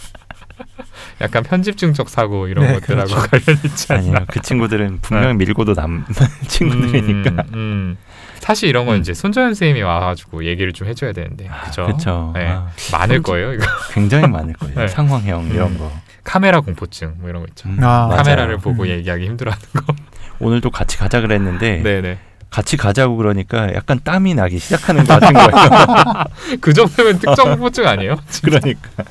[1.22, 3.28] 약간 편집증적 사고 이런 네, 것들하고 그렇죠.
[3.30, 4.00] 관련 있지 않나?
[4.02, 6.04] 아니요, 그 친구들은 분명히 밀고도 남
[6.48, 7.30] 친구들이니까.
[7.30, 7.96] 음, 음.
[8.40, 9.00] 사실 이런 건 음.
[9.00, 11.86] 이제 손정현 선생님이 와가지고 얘기를 좀 해줘야 되는데 그죠?
[11.86, 12.32] 그렇죠.
[12.34, 12.48] 네.
[12.48, 14.74] 아, 많을 손- 거예요 이거 굉장히 많을 거예요.
[14.80, 14.88] 네.
[14.88, 15.78] 상황형 이런 음.
[15.78, 15.92] 거.
[16.24, 17.68] 카메라 공포증 뭐 이런 거 있죠.
[17.68, 18.16] 음, 아, 맞아요.
[18.16, 18.88] 카메라를 보고 음.
[18.88, 19.94] 얘기하기 힘들어하는 거.
[20.40, 22.18] 오늘도 같이 가자 그랬는데 네네.
[22.50, 26.24] 같이 가자고 그러니까 약간 땀이 나기 시작하는 것 같은 거예요.
[26.60, 28.16] 그 정도면 특정 공포증 아니에요?
[28.44, 29.04] 그러니까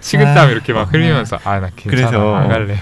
[0.00, 2.78] 식은땀 아, 이렇게 막 흘리면서 아 나 괜찮아 그래서 안 갈래.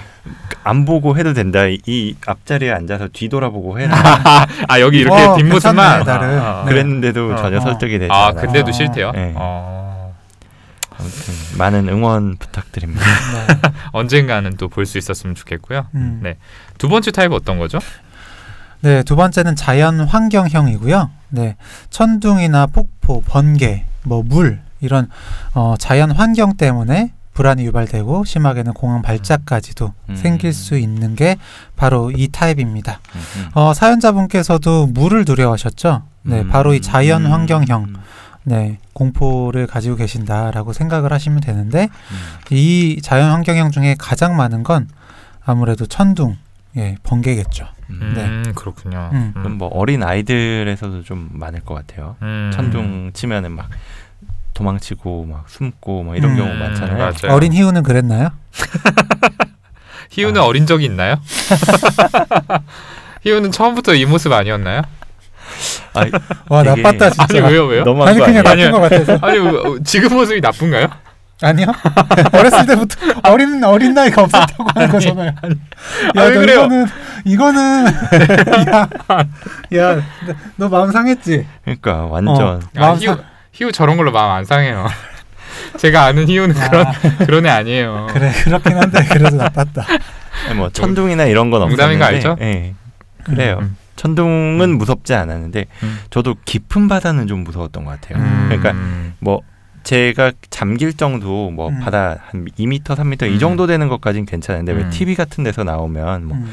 [0.63, 1.65] 안 보고 해도 된다.
[1.67, 3.95] 이, 이 앞자리에 앉아서 뒤돌아보고 해라.
[4.67, 5.99] 아 여기 이렇게 어, 뒷모습만.
[6.03, 6.25] 괜찮네.
[6.37, 6.63] 아, 아.
[6.65, 6.71] 네.
[6.71, 7.35] 그랬는데도 어.
[7.37, 7.61] 전혀 어.
[7.61, 8.41] 설득이 되지 아 않아요.
[8.45, 8.71] 근데도 어.
[8.71, 9.11] 싫대요.
[9.13, 9.33] 네.
[9.35, 10.13] 어,
[10.99, 13.01] 아무튼 많은 응원 부탁드립니다.
[13.61, 13.69] 네.
[13.93, 15.87] 언젠가는 또 볼 수 있었으면 좋겠고요.
[15.95, 16.19] 음.
[16.21, 16.35] 네.
[16.77, 17.79] 두 번째 타입 어떤 거죠?
[18.81, 21.09] 네, 두 번째는 자연 환경형이고요.
[21.29, 21.55] 네,
[21.89, 25.09] 천둥이나 폭포, 번개, 뭐 물 이런
[25.53, 30.15] 어, 자연 환경 때문에 불안이 유발되고 심하게는 공황 발작까지도 음.
[30.15, 31.37] 생길 수 있는 게
[31.75, 32.99] 바로 이 타입입니다.
[33.13, 33.49] 음, 음.
[33.53, 36.01] 어, 사연자분께서도 물을 두려워하셨죠?
[36.23, 36.47] 네, 음.
[36.49, 37.95] 바로 이 자연 환경형 음.
[38.43, 42.17] 네, 공포를 가지고 계신다라고 생각을 하시면 되는데 음.
[42.49, 44.87] 이 자연 환경형 중에 가장 많은 건
[45.45, 46.37] 아무래도 천둥,
[46.75, 47.67] 예, 번개겠죠.
[47.89, 48.13] 음.
[48.15, 48.25] 네.
[48.25, 49.09] 음, 그렇군요.
[49.13, 49.31] 음.
[49.35, 52.15] 그럼 뭐 어린 아이들에서도 좀 많을 것 같아요.
[52.21, 52.51] 음.
[52.53, 53.69] 천둥 치면은 막
[54.57, 56.97] 도망치고 막 숨고 막 이런 음, 경우 많잖아요.
[56.97, 57.35] 맞아요.
[57.35, 58.29] 어린 희우는 그랬나요?
[60.09, 60.45] 희우는 아.
[60.45, 61.17] 어린 적이 있나요?
[63.21, 64.81] 희우는 처음부터 이 모습 아니었나요?
[65.93, 66.09] 아이,
[66.49, 67.37] 와 되게- 나빴다 진짜.
[67.45, 67.83] 아니 왜요 왜요?
[67.83, 68.71] 너무한 아니 거 그냥 아니에요?
[68.71, 69.25] 나쁜 것 같아서.
[69.25, 70.87] 아니 어, 지금 모습이 나쁜가요?
[71.43, 71.67] 아니요.
[72.33, 72.95] 어렸을 때부터
[73.29, 75.31] 어린 어린 나이가 없었다고 하는 거잖아요.
[75.43, 75.53] 아니,
[76.15, 76.59] 야, 왜너 그래요?
[76.63, 76.85] 이거는
[77.25, 77.85] 이거는
[78.71, 78.89] 야,
[79.77, 80.01] 야,
[80.55, 81.45] 너 마음 상했지?
[81.63, 83.23] 그러니까 완전 아, 마음 희우 상-
[83.57, 84.87] 희우 저런 걸로 마음 안 상해요.
[85.77, 86.91] 제가 아는 희우는 그런 아,
[87.25, 88.07] 그런 애 아니에요.
[88.13, 89.83] 그래 그렇긴 한데 그래도 나빴다.
[90.47, 92.37] 아니, 뭐 천둥이나 이런 건 농담인 없었는데 거 알죠?
[92.41, 92.75] 예.
[93.23, 93.57] 그래요.
[93.61, 93.75] 음.
[93.95, 95.99] 천둥은 무섭지 않았는데 음.
[96.11, 98.23] 저도 깊은 바다는 좀 무서웠던 것 같아요.
[98.23, 98.45] 음.
[98.47, 99.15] 그러니까 음.
[99.19, 99.41] 뭐
[99.83, 101.79] 제가 잠길 정도 뭐 음.
[101.79, 103.33] 바다 한 2m, 3m 음.
[103.33, 104.89] 이 정도 되는 것까진 괜찮은데 왜 음.
[104.91, 106.47] TV 같은 데서 나오면 뭐 음,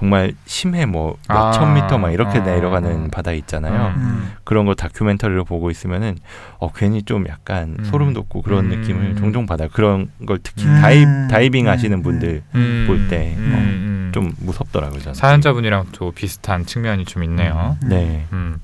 [0.00, 1.50] 정말 심해 뭐 아.
[1.50, 2.42] 몇천 미터 막 이렇게 아.
[2.42, 3.92] 내려가는 바다 있잖아요.
[3.96, 4.32] 음.
[4.44, 6.16] 그런 거 다큐멘터리로 보고 있으면은
[6.58, 7.84] 어 괜히 좀 약간 음.
[7.84, 8.80] 소름 돋고 그런 음.
[8.80, 9.68] 느낌을 종종 받아요.
[9.70, 10.80] 그런 걸 특히 음.
[10.80, 11.70] 다이 다이빙 음.
[11.70, 12.84] 하시는 분들 음.
[12.86, 13.52] 볼 때, 음.
[13.52, 14.10] 어, 음.
[14.14, 15.00] 좀 무섭더라고요.
[15.00, 15.14] 저는.
[15.14, 17.76] 사연자분이랑 또 비슷한 측면이 좀 있네요.
[17.82, 17.88] 음.
[17.90, 18.26] 네.
[18.32, 18.58] 음.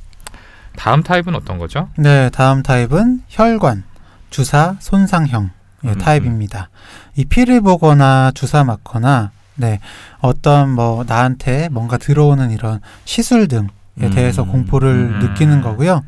[0.74, 1.90] 다음 타입은 어떤 거죠?
[1.98, 3.84] 네, 다음 타입은 혈관,
[4.30, 5.50] 주사, 손상형
[5.84, 6.70] 예, 음, 타입입니다.
[7.14, 9.80] 이 피를 보거나 주사 맞거나 네,
[10.20, 13.66] 어떤 뭐 나한테 뭔가 들어오는 이런 시술 등에
[14.02, 14.10] 음.
[14.10, 15.18] 대해서 공포를 음.
[15.20, 16.02] 느끼는 거고요.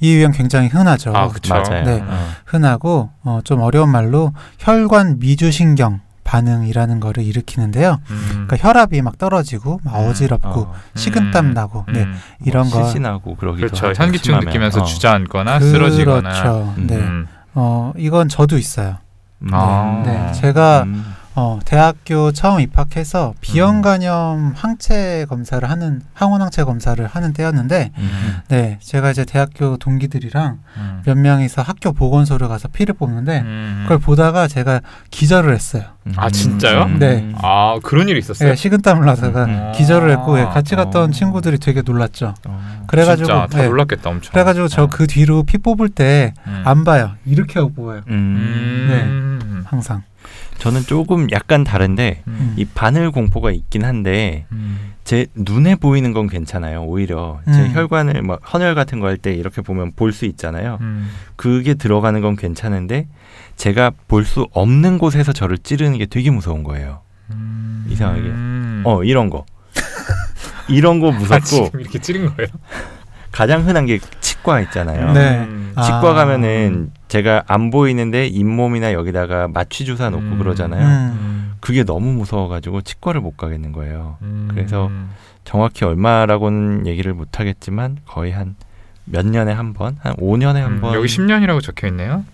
[0.00, 1.12] 이 유형 굉장히 흔하죠.
[1.14, 1.54] 아, 그쵸.
[1.54, 1.84] 맞아요.
[1.84, 2.02] 네.
[2.02, 2.28] 어.
[2.46, 7.98] 흔하고 어, 좀 어려운 말로 혈관 미주신경 반응이라는 거를 일으키는데요.
[8.10, 8.46] 음.
[8.46, 11.54] 그러니까 혈압이 막 떨어지고 막 음, 어지럽고 어, 식은땀 음.
[11.54, 12.14] 나고 네, 음.
[12.44, 13.88] 이런 뭐거 실신하고 그러기도 그렇죠.
[13.88, 14.02] 하죠.
[14.02, 14.46] 현기증 심하면.
[14.46, 14.84] 느끼면서 어.
[14.84, 16.20] 주저앉거나 쓰러지거나.
[16.20, 16.74] 그렇죠.
[16.78, 16.86] 음.
[16.86, 16.96] 네.
[16.96, 17.26] 음.
[17.54, 18.98] 어, 이건 저도 있어요.
[19.40, 19.48] 음.
[19.52, 20.02] 아.
[20.06, 21.04] 네, 제가 음.
[21.40, 28.40] 어, 대학교 처음 입학해서 비형 간염 항체 검사를 하는 항원 항체 검사를 하는 때였는데 음.
[28.48, 31.02] 네, 제가 이제 대학교 동기들이랑 음.
[31.06, 33.80] 몇 명이서 학교 보건소를 가서 피를 뽑는데 음.
[33.84, 35.84] 그걸 보다가 제가 기절을 했어요.
[36.16, 36.88] 아, 진짜요?
[36.98, 37.32] 네.
[37.40, 38.50] 아 그런 일이 있었어요?
[38.50, 39.72] 예, 식은땀을 나다가 음.
[39.74, 41.10] 기절을 했고 예, 같이 갔던 어.
[41.10, 42.34] 친구들이 되게 놀랐죠.
[42.46, 42.84] 어.
[42.86, 44.30] 그래 가지고 진짜 다 예, 놀랐겠다 엄청.
[44.32, 44.86] 그래 가지고 저 어.
[44.88, 46.84] 그 뒤로 피 뽑을 때안 음.
[46.84, 47.12] 봐요.
[47.24, 48.02] 이렇게 하고 뽑아요.
[48.08, 48.88] 음.
[48.90, 49.64] 음.
[49.66, 50.02] 항상.
[50.60, 52.54] 저는 조금 약간 다른데 음.
[52.56, 54.92] 이 바늘 공포가 있긴 한데 음.
[55.04, 56.82] 제 눈에 보이는 건 괜찮아요.
[56.84, 57.72] 오히려 제 음.
[57.74, 60.78] 혈관을 뭐 헌혈 같은 거 할 때 이렇게 보면 볼 수 있잖아요.
[60.82, 61.10] 음.
[61.36, 63.08] 그게 들어가는 건 괜찮은데
[63.56, 67.00] 제가 볼 수 없는 곳에서 저를 찌르는 게 되게 무서운 거예요.
[67.30, 67.86] 음.
[67.88, 68.20] 이상하게.
[68.20, 68.82] 음.
[68.84, 69.44] 어 이런 거
[70.68, 72.48] 이런 거 아, 무섭고 지금 이렇게 찌른 거예요?
[73.32, 75.12] 가장 흔한 게 치과 있잖아요.
[75.12, 75.38] 네.
[75.38, 75.72] 음.
[75.74, 75.82] 아.
[75.82, 80.38] 치과 가면은 제가 안 보이는데 잇몸이나 여기다가 마취 주사 놓고 음.
[80.38, 80.86] 그러잖아요.
[80.86, 81.52] 음.
[81.60, 84.16] 그게 너무 무서워가지고 치과를 못 가겠는 거예요.
[84.22, 84.48] 음.
[84.50, 84.90] 그래서
[85.44, 88.54] 정확히 얼마라고는 얘기를 못 하겠지만 거의 한
[89.06, 90.94] 몇 년에 한 번, 한 5년에 한 음, 번.
[90.94, 92.24] 여기 10년이라고 적혀 있네요.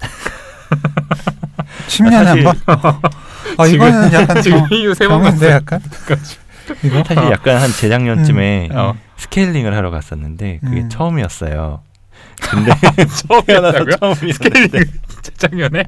[1.88, 3.00] 10년에 사실- 한 번?
[3.58, 5.50] 아 이거는 약간 지금 정, 이유 세번 봤어요.
[5.52, 5.80] 약간
[6.84, 8.76] 이거 사실 약간 한 재작년쯤에 음.
[8.76, 8.94] 어.
[9.16, 10.88] 스케일링을 하러 갔었는데 그게 음.
[10.90, 11.80] 처음이었어요.
[12.40, 12.70] 근데
[13.28, 13.96] 처음이었다고요?
[14.00, 14.84] 처음이었는데 스케일링
[15.22, 15.84] 재작년에?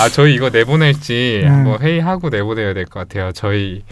[0.00, 1.50] 아 저희 이거 내보낼지 음.
[1.52, 3.32] 한번 회의하고 내보내야 될 것 같아요.
[3.32, 3.82] 저희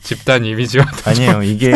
[0.00, 1.42] 집단 이미지와 아니에요.
[1.42, 1.72] 이게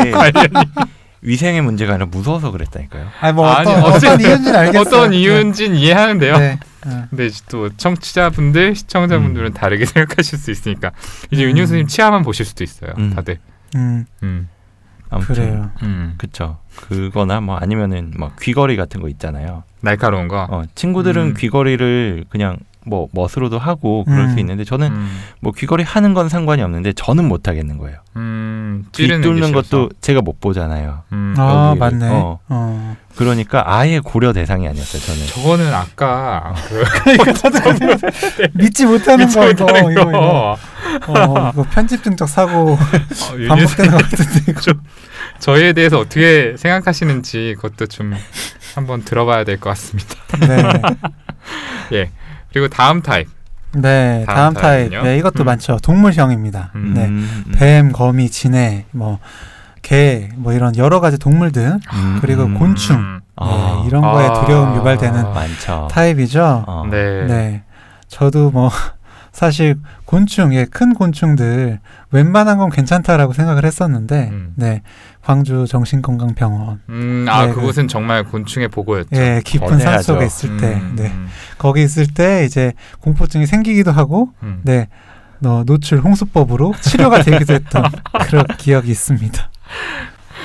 [1.22, 3.08] 위생의 문제가 아니라 무서워서 그랬다니까요.
[3.20, 4.80] 아뭐 아니, 어떤 어째- 어떤 이유인지는 알겠어요.
[4.82, 6.38] 어떤 이유인지는 이해하는데요.
[6.38, 6.58] 네.
[6.86, 7.04] 네.
[7.10, 9.52] 근데 이제 또 청취자분들, 시청자분들은 음.
[9.52, 10.92] 다르게 생각하실 수 있으니까
[11.32, 11.50] 이제 음.
[11.50, 12.92] 윤유수님 치아만 보실 수도 있어요.
[12.98, 13.12] 음.
[13.14, 13.38] 다들.
[13.74, 14.48] 음 음.
[15.10, 15.70] 아무튼 그래요.
[15.82, 16.14] 음.
[16.18, 16.58] 그쵸.
[16.76, 19.62] 그거나 뭐 아니면은 뭐 귀걸이 같은 거 있잖아요.
[19.80, 20.46] 날카로운 거.
[20.50, 21.34] 어, 친구들은 음.
[21.34, 24.32] 귀걸이를 그냥 뭐 멋으로도 하고 그럴 음.
[24.34, 25.20] 수 있는데 저는 음.
[25.40, 27.98] 뭐 귀걸이 하는 건 상관이 없는데 저는 못 하겠는 거예요.
[28.16, 28.84] 음.
[28.92, 29.52] 귀 뚫는.
[29.52, 31.02] 것도 제가 못 보잖아요.
[31.12, 31.34] 음.
[31.36, 32.08] 아 맞네.
[32.08, 32.38] 어.
[32.48, 32.96] 어.
[33.16, 35.02] 그러니까 아예 고려 대상이 아니었어요.
[35.02, 35.26] 저는.
[35.26, 36.84] 저거는 아까 그
[38.54, 40.10] 믿지 못하는 거 이거 못하는 이거 이거.
[40.12, 40.56] 거.
[41.08, 42.78] 어, 이거 편집 등적 사고 어,
[43.48, 44.60] 반복되는 것 같은데 이거.
[45.40, 48.14] 저희에 대해서 어떻게 생각하시는지 그것도 좀
[48.74, 50.14] 한번 들어봐야 될 것 같습니다.
[51.90, 52.10] 네.
[52.56, 53.28] 그리고 다음 타입.
[53.74, 54.24] 네.
[54.26, 54.90] 다음 다음 타입.
[54.90, 55.02] 타입은요?
[55.02, 55.44] 네 이것도 음.
[55.44, 55.76] 많죠.
[55.82, 56.70] 동물형입니다.
[56.74, 56.94] 음.
[56.94, 57.04] 네.
[57.04, 57.52] 음, 음.
[57.54, 59.18] 뱀, 거미, 지네, 뭐
[59.82, 62.54] 개, 뭐 이런 여러 가지 동물들 음, 그리고 음.
[62.54, 62.96] 곤충.
[62.96, 63.20] 음.
[63.36, 64.40] 아, 네, 이런 거에 아.
[64.40, 65.88] 두려움 유발되는 많죠.
[65.90, 66.64] 타입이죠.
[66.66, 66.86] 어.
[66.90, 67.26] 네.
[67.26, 67.62] 네.
[68.08, 68.70] 저도 뭐
[69.36, 71.78] 사실 곤충, 예, 큰 곤충들
[72.10, 74.54] 웬만한 건 괜찮다라고 생각을 했었는데, 음.
[74.56, 74.80] 네,
[75.20, 79.10] 광주 정신건강병원, 음, 아 네, 그곳은 정말 곤충의 보고였죠.
[79.12, 80.00] 예, 깊은 산.
[80.00, 84.60] 속에 있을 때, 음, 네, 음, 거기 있을 때 이제 공포증이 생기기도 하고, 음.
[84.62, 84.88] 네,
[85.40, 87.84] 너 노출 홍수법으로 치료가 되기도 했던
[88.30, 89.50] 그런 기억이 있습니다.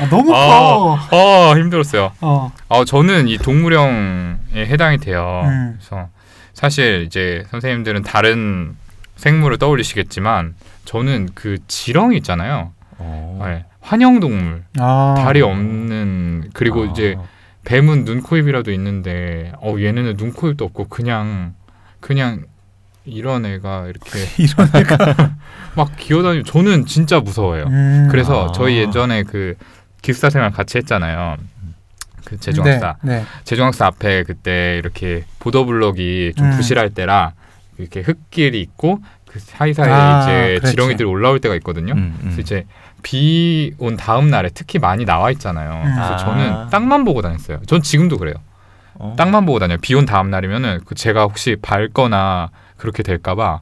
[0.02, 0.98] 아, 너무 커.
[1.12, 2.12] 어 힘들었어요.
[2.20, 5.44] 어, 어 저는 이 동물형에 해당이 돼요.
[5.46, 5.78] 음.
[5.80, 6.10] 그래서
[6.54, 8.76] 사실 이제 선생님들은 다른
[9.22, 10.56] 생물을 떠올리시겠지만
[10.86, 12.74] 저는 그 지렁이 있잖아요.
[12.98, 13.40] 어.
[13.46, 16.86] 네, 환영 동물, 아, 다리 없는 그리고 아.
[16.86, 17.16] 이제
[17.64, 21.54] 뱀은 눈, 코, 입이라도 있는데 어 얘네는 눈, 코, 입도 없고 그냥
[22.00, 22.46] 그냥
[23.06, 24.10] 이런 애가 이렇게
[24.42, 25.36] 이런 애가.
[25.78, 27.66] 막 기어다니고 저는 진짜 무서워요.
[27.66, 28.08] 음.
[28.10, 28.52] 그래서 아.
[28.54, 29.54] 저희 예전에 그
[30.02, 31.38] 기숙사 생활 같이 했잖아요.
[32.26, 32.96] 그 제중학사.
[33.04, 33.26] 네, 네.
[33.44, 36.52] 제중학사 앞에 그때 이렇게 보더블럭이 좀 음.
[36.58, 37.34] 부실할 때라
[37.78, 40.72] 이렇게 흙길이 있고 그 사이사이에 아, 이제 그렇지.
[40.72, 41.94] 지렁이들이 올라올 때가 있거든요.
[41.94, 42.18] 음, 음.
[42.22, 42.66] 그래서 이제
[43.02, 45.72] 비 온 다음 날에 특히 많이 나와 있잖아요.
[45.86, 45.94] 음.
[45.96, 46.18] 그래서 아.
[46.18, 47.60] 저는 땅만 보고 다녔어요.
[47.66, 48.36] 전 지금도 그래요.
[48.96, 49.16] 어.
[49.18, 49.78] 땅만 보고 다녀요.
[49.82, 53.62] 비 온 다음 날이면은 그 제가 혹시 밟거나 그렇게 될까봐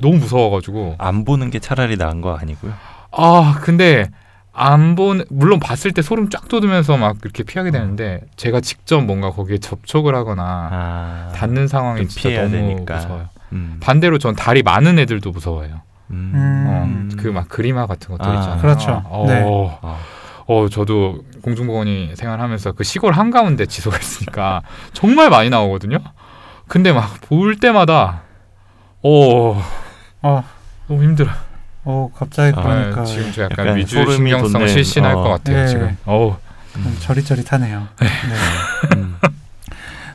[0.00, 2.72] 너무 무서워가지고 안 보는 게 차라리 나은 거 아니고요.
[3.12, 4.08] 아 근데
[4.54, 7.72] 안 본 물론 봤을 때 소름 쫙 돋으면서 막 이렇게 피하게 어.
[7.72, 11.32] 되는데 제가 직접 뭔가 거기에 접촉을 하거나 아.
[11.34, 12.96] 닿는 상황이 좀 진짜 피해야 너무 되니까.
[12.96, 13.28] 무서워요.
[13.52, 13.78] 음.
[13.80, 15.80] 반대로 전 다리 많은 애들도 무서워요.
[16.10, 16.32] 음.
[16.34, 17.16] 음.
[17.18, 18.60] 그막 그림화 같은 것들 아, 있잖아요.
[18.60, 19.02] 그렇죠.
[19.06, 19.42] 어, 네.
[19.46, 19.98] 어.
[20.46, 24.62] 어 저도 공중보건이 생활하면서 그 시골 한가운데 지속했으니까
[24.92, 25.98] 정말 많이 나오거든요.
[26.68, 28.22] 근데 막 볼 때마다
[29.02, 29.62] 어
[30.22, 30.44] 어,
[30.88, 31.30] 너무 힘들어.
[31.84, 35.22] 어, 갑자기 아, 그러니까 아, 지금 저 약간 약간 위주 신경성 실신할 어.
[35.22, 35.66] 것 같아요 네.
[35.68, 35.96] 지금.
[36.04, 36.36] 어우
[36.72, 37.88] 좀 저릿저릿하네요.
[38.00, 38.06] 네.
[38.96, 39.16] 음.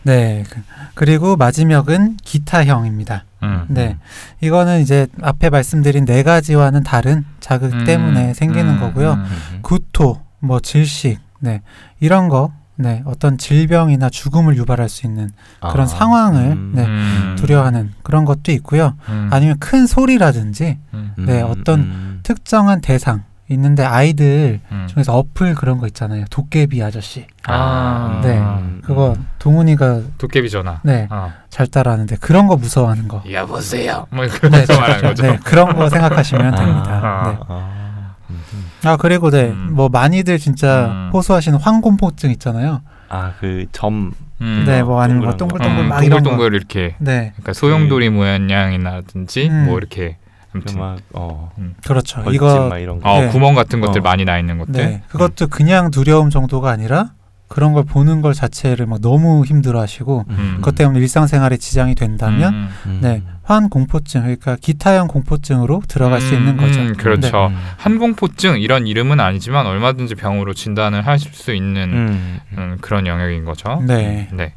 [0.04, 0.44] 네.
[0.50, 0.62] 그-
[0.96, 3.26] 그리고 마지막은 기타형입니다.
[3.44, 3.66] 음.
[3.68, 3.98] 네.
[4.42, 9.14] 이거는 이제 앞에 말씀드린 네 가지와는 다른 자극 음, 때문에 생기는 음, 거고요.
[9.14, 9.26] 음.
[9.54, 9.60] 음.
[9.62, 11.62] 구토, 뭐 질식, 네.
[12.00, 13.02] 이런 거, 네.
[13.06, 15.86] 어떤 질병이나 죽음을 유발할 수 있는 그런 아.
[15.86, 16.72] 상황을, 음.
[16.76, 16.86] 네.
[16.86, 17.36] 음.
[17.38, 18.94] 두려워하는 그런 것도 있고요.
[19.10, 19.30] 음.
[19.32, 21.14] 아니면 큰 소리라든지 음.
[21.18, 22.20] 네, 어떤 음.
[22.24, 24.88] 특정한 대상 있는데 아이들 음.
[24.90, 26.26] 중에서 어플 그런 거 있잖아요.
[26.30, 27.26] 도깨비 아저씨.
[27.46, 28.38] 아, 네.
[28.38, 28.82] 음.
[28.84, 30.82] 그거 동훈이가 도깨비 전화.
[30.84, 31.32] 네, 어.
[31.50, 33.24] 잘 따라하는데 그런 거 무서워하는 거.
[33.32, 34.06] 여보세요.
[34.10, 35.24] 뭐 네, 그런 거 말하는 거죠.
[35.24, 36.58] 네, 그런 거 생각하시면 아.
[36.58, 37.02] 됩니다.
[37.04, 37.24] 아.
[37.32, 37.87] 네.
[38.30, 38.34] 아.
[38.54, 38.66] 음.
[38.84, 39.70] 아 그리고 네, 음.
[39.72, 41.10] 뭐 많이들 진짜 음.
[41.14, 42.82] 호소하시는 황공포증 있잖아요.
[43.10, 44.12] 아, 그 점.
[44.42, 44.64] 음.
[44.68, 46.30] 네, 뭐 아니면 뭐 동글동글 음, 막 이런 거.
[46.30, 49.66] 동글동글 이렇게 네, 그러니까 소용돌이 모양이라든지 음.
[49.66, 50.18] 뭐 이렇게
[50.54, 51.52] 아무튼 그막 어.
[51.86, 52.24] 그렇죠.
[52.32, 53.10] 이거 막 이런 거.
[53.10, 53.28] 어, 네.
[53.30, 54.04] 구멍 같은 것들 어.
[54.04, 54.74] 많이 나 있는 것들.
[54.74, 57.12] 네, 그것도 그냥 두려움 정도가 아니라
[57.48, 60.54] 그런 걸 보는 걸 자체를 막 너무 힘들어하시고 음.
[60.58, 62.70] 그것 때문에 일상생활에 지장이 된다면 음.
[62.86, 63.00] 음.
[63.02, 66.82] 네, 환공포증 그러니까 기타형 공포증으로 들어갈 수 음, 있는 거죠.
[66.82, 67.48] 음, 그렇죠.
[67.48, 67.58] 음.
[67.78, 72.40] 환공포증 이런 이름은 아니지만 얼마든지 병으로 진단을 하실 수 있는 음.
[72.58, 73.82] 음, 그런 영역인 거죠.
[73.88, 74.28] 네.
[74.34, 74.54] 네.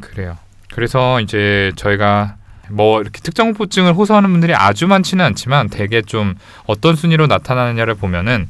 [0.00, 0.36] 그래요.
[0.72, 2.36] 그래서 이제 저희가
[2.70, 6.34] 뭐 이렇게 특정 공포증을 호소하는 분들이 아주 많지는 않지만 대개 좀
[6.66, 8.48] 어떤 순위로 나타나느냐를 보면은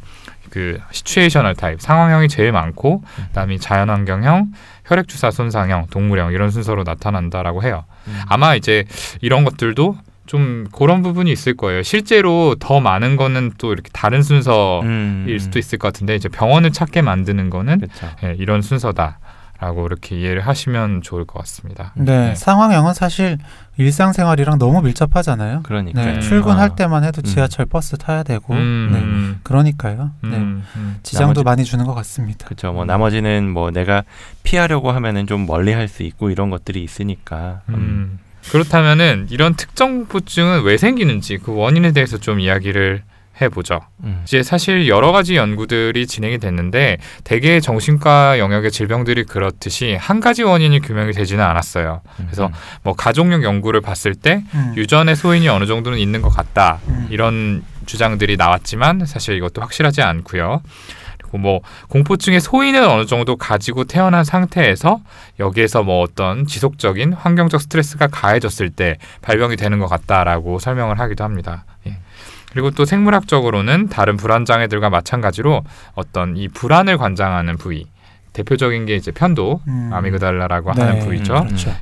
[0.54, 4.52] 그 situational type 상황형이 제일 많고 그다음에 자연환경형,
[4.84, 7.84] 혈액주사 손상형, 동물형 이런 순서로 나타난다라고 해요.
[8.06, 8.20] 음.
[8.28, 8.84] 아마 이제
[9.20, 11.82] 이런 것들도 좀 그런 부분이 있을 거예요.
[11.82, 15.36] 실제로 더 많은 거는 또 이렇게 다른 순서일 음.
[15.40, 17.80] 수도 있을 것 같은데 이제 병원을 찾게 만드는 거는.
[18.22, 19.18] 예, 이런 순서다
[19.60, 21.92] 라고 이렇게 이해를 하시면 좋을 것 같습니다.
[21.94, 23.38] 네, 상황형은 사실
[23.76, 25.60] 일상생활이랑 너무 밀접하잖아요.
[25.62, 26.20] 그러니까 네, 음.
[26.20, 26.74] 출근할 아.
[26.74, 27.24] 때만 해도 음.
[27.24, 30.10] 지하철 버스 타야 되고 음, 네, 음, 그러니까요.
[30.22, 30.96] 네, 음, 음.
[31.02, 32.46] 지장도 나머지- 많이 주는 것 같습니다.
[32.46, 32.72] 그렇죠.
[32.72, 34.02] 뭐 나머지는 뭐 내가
[34.42, 37.60] 피하려고 하면은 좀 멀리 할 수 있고 이런 것들이 있으니까.
[37.68, 37.74] 음.
[37.74, 38.18] 음.
[38.50, 43.02] 그렇다면은 이런 특정 공포증은 왜 생기는지 그 원인에 대해서 좀 이야기를
[43.40, 43.80] 해보죠.
[44.04, 44.22] 음.
[44.24, 50.80] 이제 사실 여러 가지 연구들이 진행이 됐는데 대개 정신과 영역의 질병들이 그렇듯이 한 가지 원인이
[50.80, 52.00] 규명이 되지는 않았어요.
[52.16, 52.50] 그래서
[52.82, 57.08] 뭐 가족력 연구를 봤을 때 음, 유전의 소인이 어느 정도는 있는 것 같다 음.
[57.10, 60.62] 이런 주장들이 나왔지만 사실 이것도 확실하지 않고요.
[61.34, 65.00] 그리고 뭐 공포증의 소인은 어느 정도 가지고 태어난 상태에서
[65.40, 71.64] 여기에서 뭐 어떤 지속적인 환경적 스트레스가 가해졌을 때 발병이 되는 것 같다라고 설명을 하기도 합니다.
[71.86, 71.98] 예.
[72.54, 75.64] 그리고 또 생물학적으로는 다른 불안 장애들과 마찬가지로
[75.94, 77.86] 어떤 이 불안을 관장하는 부위
[78.34, 79.90] 대표적인 게 이제 편도 음.
[79.92, 81.34] amygdala라고 네, 하는 부위죠.
[81.34, 81.46] 음.
[81.46, 81.74] 그렇죠.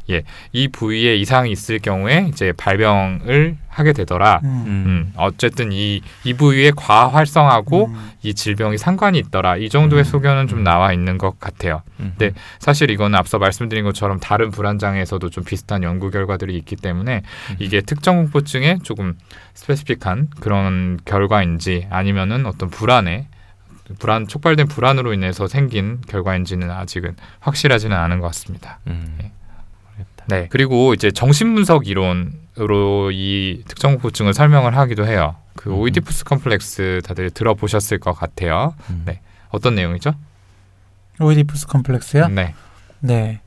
[0.53, 4.41] 이 부위에 이상이 있을 경우에 이제 발병을 하게 되더라.
[4.45, 4.65] 음.
[4.67, 8.11] 음, 어쨌든 이, 이 부위에 과활성하고 음.
[8.23, 9.57] 이 질병이 상관이 있더라.
[9.57, 10.05] 이 정도의 음.
[10.05, 11.83] 소견은 좀 나와 있는 것 같아요.
[12.01, 12.13] 음.
[12.19, 12.33] 네.
[12.59, 17.57] 사실 이거는 앞서 말씀드린 것처럼 다른 불안장애에서도 좀 비슷한 연구 결과들이 있기 때문에 음.
[17.61, 19.17] 이게 특정 공포증에 조금
[19.55, 23.29] 스페시픽한 그런 결과인지 아니면은 어떤 불안에
[23.99, 28.79] 불안 촉발된 불안으로 인해서 생긴 결과인지는 아직은 확실하지는 않은 것 같습니다.
[28.87, 29.17] 음.
[29.19, 29.33] 네.
[30.27, 30.47] 네.
[30.51, 35.37] 그리고 이제 정신분석 이론으로 이 특정 공포증을 설명을 하기도 해요.
[35.57, 35.79] 그 음.
[35.79, 38.75] 오이디푸스 컴플렉스 다들 들어보셨을 것 같아요.
[38.91, 39.03] 음.
[39.05, 39.21] 네.
[39.51, 40.15] 어떤 내용이죠?
[41.21, 42.29] 오이디푸스 컴플렉스요?
[42.29, 42.55] 네.
[43.01, 43.41] 네.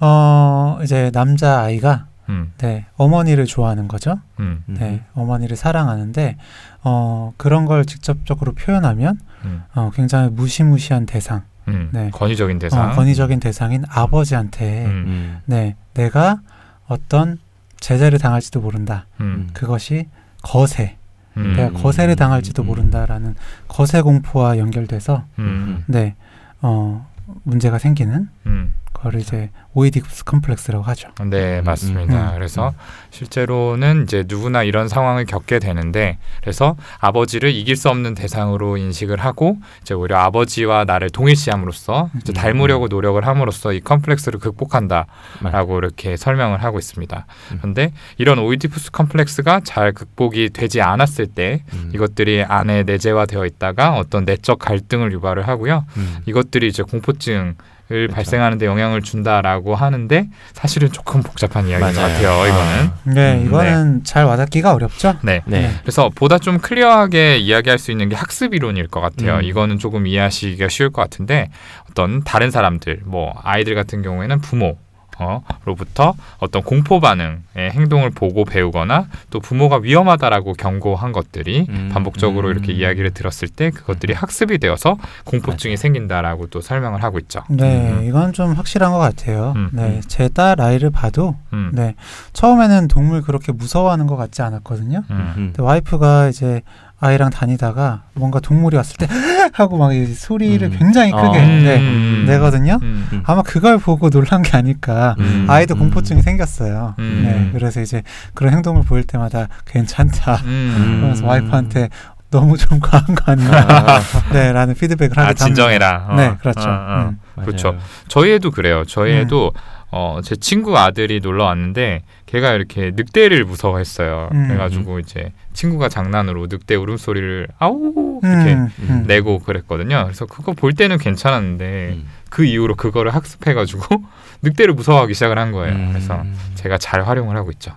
[0.00, 2.52] 어, 이제 남자 아이가 음.
[2.58, 4.18] 네, 어머니를 좋아하는 거죠.
[4.38, 4.62] 음.
[4.68, 4.76] 음.
[4.78, 6.36] 네, 어머니를 사랑하는데
[6.84, 9.62] 어, 그런 걸 직접적으로 표현하면 음.
[9.74, 11.90] 어, 굉장히 무시무시한 대상, 음.
[11.92, 12.10] 네.
[12.10, 12.90] 권위적인 대상.
[12.90, 14.90] 어, 권위적인 대상인 아버지한테 음.
[14.90, 15.40] 음.
[15.46, 16.40] 네, 내가
[16.86, 17.38] 어떤
[17.80, 19.06] 제재를 당할지도 모른다.
[19.20, 19.50] 음.
[19.52, 20.08] 그것이
[20.42, 20.96] 거세,
[21.36, 21.54] 음.
[21.56, 22.66] 내가 거세를 당할지도 음.
[22.66, 23.34] 모른다라는
[23.68, 25.84] 거세 공포와 연결돼서 음.
[25.86, 26.14] 네,
[26.62, 27.06] 어,
[27.44, 28.74] 문제가 생기는 음.
[29.02, 31.08] 거를 이제 오이디푸스 컴플렉스라고 하죠.
[31.24, 32.30] 네, 음, 맞습니다.
[32.30, 32.34] 음.
[32.34, 32.72] 그래서
[33.10, 39.58] 실제로는 이제 누구나 이런 상황을 겪게 되는데 그래서 아버지를 이길 수 없는 대상으로 인식을 하고
[39.82, 42.34] 이제 오히려 아버지와 나를 동일시함으로써 이제 음.
[42.34, 45.06] 닮으려고 노력을 함으로써 이 컴플렉스를 극복한다라고
[45.42, 47.26] 맞- 이렇게 설명을 하고 있습니다.
[47.52, 47.58] 음.
[47.60, 51.90] 그런데 이런 오이디푸스 컴플렉스가 잘 극복이 되지 않았을 때 음.
[51.94, 55.84] 이것들이 안에 내재화되어 있다가 어떤 내적 갈등을 유발을 하고요.
[55.96, 56.18] 음.
[56.26, 57.54] 이것들이 이제 공포증을
[57.90, 58.14] 그렇죠.
[58.14, 62.12] 발생하는 데 영향을 준다라고 하는데 사실은 조금 복잡한 이야기인 것 맞아요.
[62.14, 62.46] 같아요.
[62.46, 62.90] 이거는.
[63.14, 65.16] 네, 음, 이거는 잘 와닿기가 어렵죠.
[65.22, 65.42] 네.
[65.46, 65.70] 네.
[65.82, 69.36] 그래서 보다 좀 클리어하게 이야기할 수 있는 게 학습 이론일 것 같아요.
[69.38, 69.42] 음.
[69.42, 71.48] 이거는 조금 이해하시기가 쉬울 것 같은데
[71.90, 74.78] 어떤 다른 사람들, 뭐 아이들 같은 경우에는 부모
[75.20, 82.48] 어, 로부터 어떤 공포 반응의 행동을 보고 배우거나 또 부모가 위험하다라고 경고한 것들이 음, 반복적으로
[82.48, 82.52] 음.
[82.52, 87.42] 이렇게 이야기를 들었을 때 그것들이 학습이 되어서 공포증이 생긴다라고 또 설명을 하고 있죠.
[87.50, 88.04] 네, 음.
[88.04, 89.52] 이건 좀 확실한 것 같아요.
[89.56, 90.02] 음, 네, 음.
[90.06, 91.70] 제딸 아이를 봐도 음.
[91.74, 91.94] 네
[92.32, 95.04] 처음에는 동물 그렇게 무서워하는 것 같지 않았거든요.
[95.10, 95.16] 음.
[95.16, 95.34] 음.
[95.52, 96.62] 근데 와이프가 이제
[97.00, 99.08] 아이랑 다니다가 뭔가 동물이 왔을 때
[99.54, 100.76] 하고 막이 소리를 음.
[100.78, 101.32] 굉장히 크게 어.
[101.32, 102.24] 네, 음.
[102.26, 102.78] 내거든요.
[102.82, 103.08] 음.
[103.12, 103.22] 음.
[103.24, 105.16] 아마 그걸 보고 놀란 게 아닐까.
[105.18, 105.46] 음.
[105.48, 105.80] 아이도 음.
[105.80, 106.94] 공포증이 생겼어요.
[106.98, 107.22] 음.
[107.24, 108.02] 네, 그래서 이제
[108.34, 110.36] 그런 행동을 보일 때마다 괜찮다.
[110.44, 110.96] 음.
[111.00, 111.88] 그러면서 와이프한테
[112.30, 113.50] 너무 좀 과한 거 아니야?
[113.50, 114.00] 아,
[114.32, 115.46] 네, 라는 피드백을 아 하기도 합니다.
[115.46, 116.06] 진정해라.
[116.10, 116.14] 어.
[116.14, 116.60] 네, 그렇죠.
[116.60, 117.08] 어, 어.
[117.38, 117.44] 음.
[117.44, 117.76] 그렇죠.
[118.08, 118.84] 저희 애도 그래요.
[118.86, 119.18] 저희 음.
[119.22, 119.52] 애도
[119.92, 124.28] 어, 제 친구 아들이 놀러 왔는데 걔가 이렇게 늑대를 무서워했어요.
[124.32, 124.46] 음.
[124.48, 129.04] 그래가지고 이제 친구가 장난으로 늑대 울음소리를 아우 이렇게 음, 음.
[129.06, 130.04] 내고 그랬거든요.
[130.04, 132.08] 그래서 그거 볼 때는 괜찮았는데 음.
[132.28, 133.82] 그 이후로 그거를 학습해가지고
[134.42, 135.74] 늑대를 무서워하기 시작을 한 거예요.
[135.74, 135.88] 음.
[135.90, 136.22] 그래서
[136.54, 137.72] 제가 잘 활용을 하고 있죠.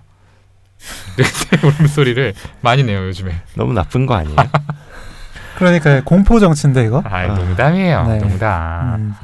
[1.17, 3.41] 늑대 울음소리를 많이 내요 요즘에.
[3.55, 4.35] 너무 나쁜 거 아니에요?
[5.57, 7.01] 그러니까 공포 정치인데 이거.
[7.05, 7.27] 아 아.
[7.27, 8.07] 농담이에요.
[8.07, 8.17] 네.
[8.19, 8.95] 농담.
[8.95, 9.15] 음.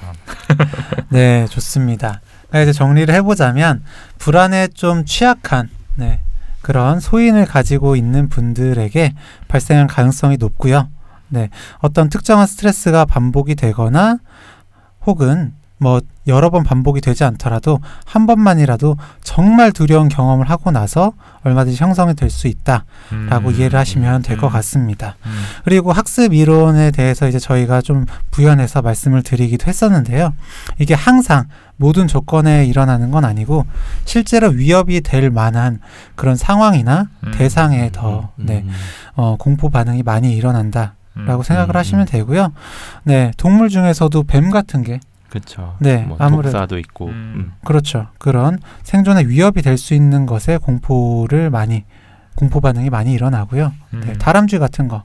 [1.10, 2.22] 네, 좋습니다.
[2.56, 3.84] 이제 정리를 해보자면
[4.18, 6.22] 불안에 좀 취약한 네,
[6.62, 9.14] 그런 소인을 가지고 있는 분들에게
[9.48, 10.90] 발생할 가능성이 높고요.
[11.28, 14.18] 네, 어떤 특정한 스트레스가 반복이 되거나
[15.06, 21.82] 혹은 뭐 여러 번 반복이 되지 않더라도 한 번만이라도 정말 두려운 경험을 하고 나서 얼마든지
[21.82, 22.84] 형성이 될 수 있다라고
[23.14, 23.54] 음.
[23.56, 24.54] 이해를 하시면 될것 음.
[24.54, 25.16] 같습니다.
[25.26, 25.32] 음.
[25.64, 30.34] 그리고 학습 이론에 대해서 이제 저희가 좀 부연해서 말씀을 드리기도 했었는데요.
[30.80, 31.46] 이게 항상
[31.80, 33.66] 모든 조건에 일어나는 건 아니고
[34.04, 35.80] 실제로 위협이 될 만한
[36.16, 37.32] 그런 상황이나 음.
[37.34, 38.46] 대상에 더 음.
[38.46, 38.66] 네,
[39.16, 41.44] 어, 공포 반응이 많이 일어난다 라고 음.
[41.44, 41.80] 생각을 음.
[41.80, 42.52] 하시면 되고요.
[43.06, 45.76] 네, 동물 중에서도 뱀 같은 게 그렇죠.
[45.80, 47.06] 네, 뭐 아무래도- 독사도 있고.
[47.08, 47.12] 음.
[47.36, 47.52] 음.
[47.64, 48.08] 그렇죠.
[48.18, 51.86] 그런 생존에 위협이 될 수 있는 것에 공포를 많이
[52.36, 53.72] 공포 반응이 많이 일어나고요.
[53.94, 54.02] 음.
[54.06, 55.04] 네, 다람쥐 같은 거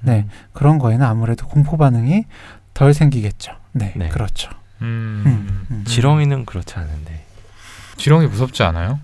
[0.00, 2.24] 네, 그런 거에는 아무래도 공포 반응이
[2.72, 3.52] 덜 생기겠죠.
[3.72, 4.08] 네, 네.
[4.08, 4.50] 그렇죠.
[4.84, 5.22] 음.
[5.26, 5.84] 음, 음.
[5.86, 7.24] 지렁이는 그렇지 않은데.
[7.96, 9.00] 지렁이 무섭지 않아요?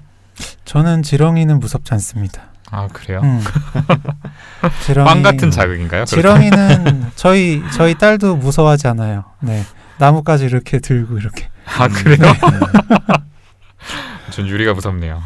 [0.64, 2.42] 저는 지렁이는 무섭지 않습니다.
[2.70, 3.20] 아 그래요?
[3.24, 3.40] 음.
[4.84, 6.04] 지렁이 빵 같은 자극인가요?
[6.04, 9.24] 지렁이는 저희 저희 딸도 무서워하지 않아요.
[9.40, 9.64] 네,
[9.98, 11.48] 나뭇가지 이렇게 들고 이렇게.
[11.66, 11.90] 아 음.
[11.92, 12.32] 그래요?
[14.30, 15.20] 전 유리가 무섭네요.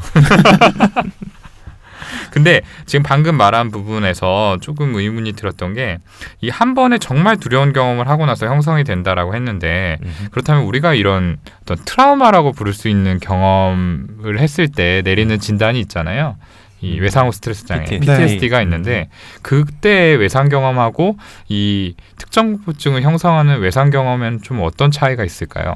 [2.30, 5.98] 근데 지금 방금 말한 부분에서 조금 의문이 들었던 게
[6.40, 10.28] 이 한 번에 정말 두려운 경험을 하고 나서 형성이 된다라고 했는데 음.
[10.30, 16.36] 그렇다면 우리가 이런 어떤 트라우마라고 부를 수 있는 경험을 했을 때 내리는 진단이 있잖아요.
[16.80, 17.02] 이 음.
[17.02, 18.06] 외상후 스트레스 장애 PTSD.
[18.06, 19.08] PTSD가 있는데
[19.42, 21.16] 그때 외상 경험하고
[21.48, 25.74] 이 특정 공포증을 형성하는 외상 경험에는 좀 어떤 차이가 있을까요?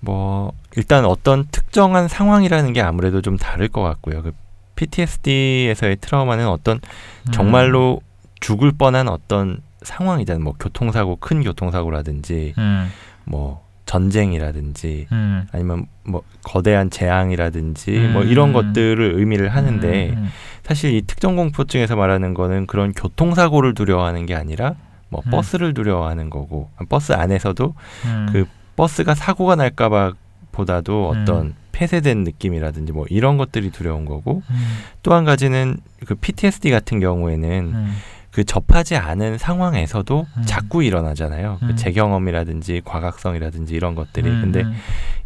[0.00, 4.22] 뭐 일단 어떤 특정한 상황이라는 게 아무래도 좀 다를 것 같고요.
[4.22, 4.32] 그
[4.80, 7.32] PTSD에서의 트라우마는 어떤 음.
[7.32, 8.00] 정말로
[8.40, 10.42] 죽을 뻔한 어떤 상황이잖아요.
[10.42, 12.90] 뭐 교통사고, 큰 교통사고라든지 음,
[13.24, 18.28] 뭐 전쟁이라든지 음, 아니면 뭐 거대한 재앙이라든지 뭐 음.
[18.28, 20.28] 이런 것들을 의미를 하는데 음,
[20.62, 24.76] 사실 이 특정 공포증에서 말하는 거는 그런 교통사고를 두려워하는 게 아니라
[25.08, 25.30] 뭐 음.
[25.30, 27.74] 버스를 두려워하는 거고 버스 안에서도
[28.04, 30.12] 음, 그 버스가 사고가 날까봐
[30.52, 31.22] 보다도 음.
[31.22, 34.54] 어떤 폐쇄된 느낌이라든지 뭐 이런 것들이 두려운 거고 음,
[35.02, 37.96] 또한 가지는 그 PTSD 같은 경우에는 음,
[38.30, 40.42] 그 접하지 않은 상황에서도 음.
[40.44, 41.58] 자꾸 일어나잖아요.
[41.62, 41.68] 음.
[41.68, 44.28] 그 재경험이라든지 과각성이라든지 이런 것들이.
[44.28, 44.74] 음, 근데 음,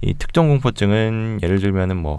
[0.01, 2.15] 이 특정 공포증은 예를 들면은 뭐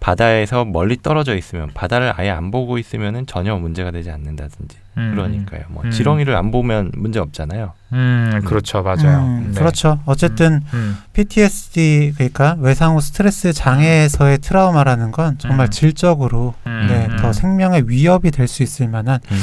[0.00, 5.62] 바다에서 멀리 떨어져 있으면 바다를 아예 안 보고 있으면은 전혀 문제가 되지 않는다든지 음, 그러니까요.
[5.68, 5.90] 뭐 음.
[5.90, 7.72] 지렁이를 안 보면 문제 없잖아요.
[7.92, 9.24] 음, 그렇죠, 맞아요.
[9.24, 9.58] 음, 네.
[9.58, 10.00] 그렇죠.
[10.04, 15.70] 어쨌든 음, PTSD 그러니까 외상 후 스트레스 장애에서의 트라우마라는 건 정말 음.
[15.70, 19.36] 질적으로 음, 네, 음, 더 생명의 위협이 될 수 있을 만한 음.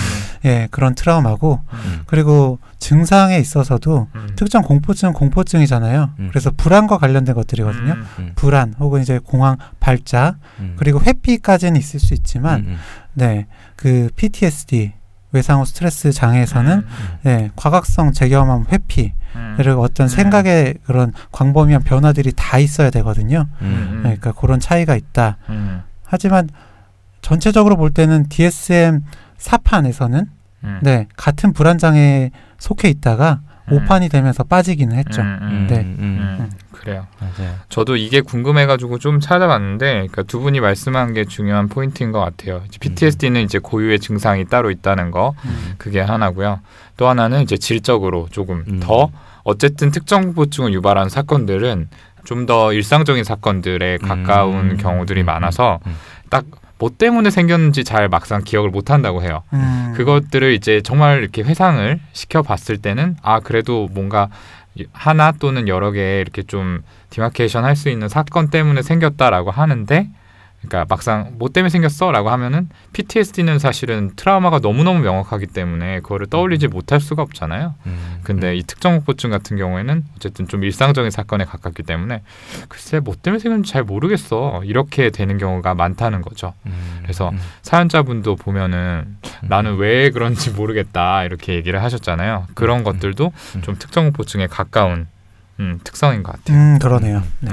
[0.46, 2.02] 예, 그런 트라우마고 음.
[2.06, 6.12] 그리고 증상에 있어서도 음, 특정 공포증은 공포증이잖아요.
[6.20, 6.28] 음.
[6.30, 7.94] 그래서 불안과 관련된 것들이거든요.
[7.94, 8.32] 음, 음.
[8.36, 10.76] 불안 혹은 이제 공황 발작 음.
[10.78, 12.78] 그리고 회피까지는 있을 수 있지만 음, 음.
[13.14, 14.94] 네, 그 PTSD
[15.32, 20.10] 외상 후 스트레스 장애에서는 음, 네, 과각성 재경험 회피 음, 그리고 어떤 음.
[20.10, 23.48] 생각의 그런 광범위한 변화들이 다 있어야 되거든요.
[23.62, 24.02] 음.
[24.04, 25.38] 네, 그러니까 그런 차이가 있다.
[25.50, 26.50] 음, 하지만
[27.22, 29.04] 전체적으로 볼 때는 DSM
[29.38, 30.28] 4판에서는
[30.64, 33.86] 음, 네, 같은 불안 장애에 속해 있다가 음.
[33.86, 35.22] 5판이 되면서 빠지기는 했죠.
[35.22, 35.80] 음, 음, 네.
[35.80, 35.98] 음.
[36.00, 37.08] 음, 그래요.
[37.20, 37.56] 맞아요.
[37.70, 42.64] 저도 이게 궁금해가지고 좀 찾아봤는데, 그러니까 두 분이 말씀한 게 중요한 포인트인 것 같아요.
[42.68, 45.76] 이제 PTSD는 이제 고유의 증상이 따로 있다는 거, 음.
[45.78, 46.60] 그게 하나고요.
[46.98, 48.80] 또 하나는 이제 질적으로 조금 음.
[48.82, 49.10] 더
[49.44, 51.90] 어쨌든 특정 공포증을 유발한 사건들은
[52.24, 54.78] 좀 더 일상적인 사건들에 가까운 음.
[54.78, 55.26] 경우들이 음.
[55.26, 55.96] 많아서 음.
[56.30, 56.46] 딱
[56.82, 59.44] 뭐 때문에 생겼는지 잘 막상 기억을 못 한다고 해요.
[59.54, 59.94] 음.
[59.96, 64.30] 그것들을 이제 정말 이렇게 회상을 시켜 봤을 때는 아 그래도 뭔가
[64.92, 70.10] 하나 또는 여러 개 이렇게 좀 디마케이션 할 수 있는 사건 때문에 생겼다라고 하는데
[70.62, 77.00] 그러니까 막상 뭐 때문에 생겼어라고 하면은 PTSD는 사실은 트라우마가 너무너무 명확하기 때문에 그거를 떠올리지 못할
[77.00, 77.74] 수가 없잖아요.
[77.88, 78.20] 음.
[78.24, 82.22] 근데 이 특정 공포증 같은 경우에는 어쨌든 좀 일상적인 사건에 가깝기 때문에
[82.70, 86.54] 글쎄 뭐 때문에 생겼는지 잘 모르겠어 이렇게 되는 경우가 많다는 거죠.
[86.68, 87.00] 음.
[87.02, 87.40] 그래서 음.
[87.64, 92.48] 사연자분도 보면은 나는 왜 그런지 모르겠다 이렇게 얘기를 하셨잖아요.
[92.54, 92.84] 그런 음.
[92.84, 93.62] 것들도 음.
[93.64, 95.08] 좀 특정 공포증에 가까운
[95.60, 96.58] 음, 특성인 것 같아요.
[96.58, 97.24] 음, 그러네요.
[97.40, 97.52] 네.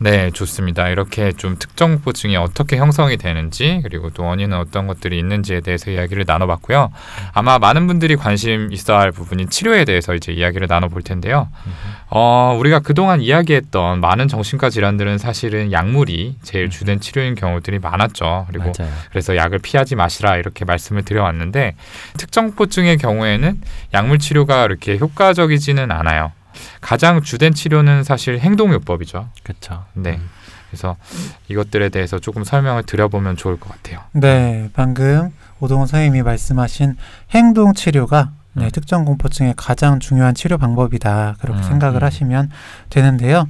[0.00, 0.04] 음.
[0.04, 0.88] 네, 좋습니다.
[0.88, 6.24] 이렇게 좀 특정 공포증이 어떻게 형성이 되는지 그리고 또 원인은 어떤 것들이 있는지에 대해서 이야기를
[6.26, 6.90] 나눠봤고요.
[7.32, 11.48] 아마 많은 분들이 관심 있어야 할 부분인 치료에 대해서 이제 이야기를 나눠볼 텐데요.
[12.10, 18.46] 어, 우리가 그동안 이야기했던 많은 정신과 질환들은 사실은 약물이 제일 주된 치료인 경우들이 많았죠.
[18.48, 18.92] 그리고 맞아요.
[19.10, 21.74] 그래서 약을 피하지 마시라 이렇게 말씀을 드려왔는데
[22.16, 23.60] 특정 공포증의 경우에는
[23.94, 26.32] 약물 치료가 이렇게 효과적이지는 않아요.
[26.80, 29.28] 가장 주된 치료는 사실 행동요법이죠.
[29.42, 29.84] 그렇죠.
[29.94, 30.20] 네.
[30.70, 30.96] 그래서
[31.48, 34.00] 이것들에 대해서 조금 설명을 드려보면 좋을 것 같아요.
[34.12, 35.30] 네, 방금
[35.60, 36.96] 오동훈 선생님이 말씀하신
[37.30, 38.70] 행동 치료가 네, 음.
[38.72, 41.36] 특정 공포증의 가장 중요한 치료 방법이다.
[41.40, 42.06] 그렇게 음, 생각을 음.
[42.06, 42.50] 하시면
[42.90, 43.48] 되는데요.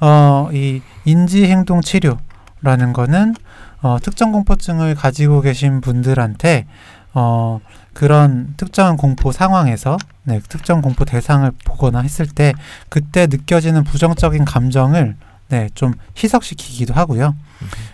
[0.00, 3.34] 어, 이 인지 행동 치료라는 거는
[3.80, 6.66] 어, 특정 공포증을 가지고 계신 분들한테
[7.14, 7.60] 어,
[7.98, 12.52] 그런 특정한 공포 상황에서 네, 특정 공포 대상을 보거나 했을 때
[12.88, 15.16] 그때 느껴지는 부정적인 감정을
[15.48, 17.34] 네, 좀 희석시키기도 하고요.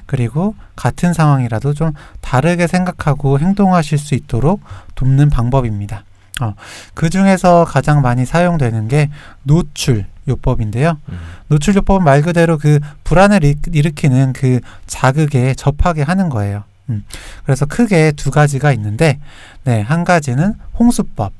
[0.04, 4.60] 그리고 같은 상황이라도 좀 다르게 생각하고 행동하실 수 있도록
[4.94, 6.04] 돕는 방법입니다.
[6.42, 6.52] 어,
[6.92, 9.08] 그 중에서 가장 많이 사용되는 게
[9.42, 10.98] 노출 요법인데요.
[11.08, 11.18] 음.
[11.48, 16.64] 노출 요법은 말 그대로 그 불안을 일- 일으키는 그 자극에 접하게 하는 거예요.
[16.90, 17.04] 음,
[17.44, 19.18] 그래서 크게 두 가지가 있는데,
[19.64, 21.32] 네, 한 가지는 홍수법,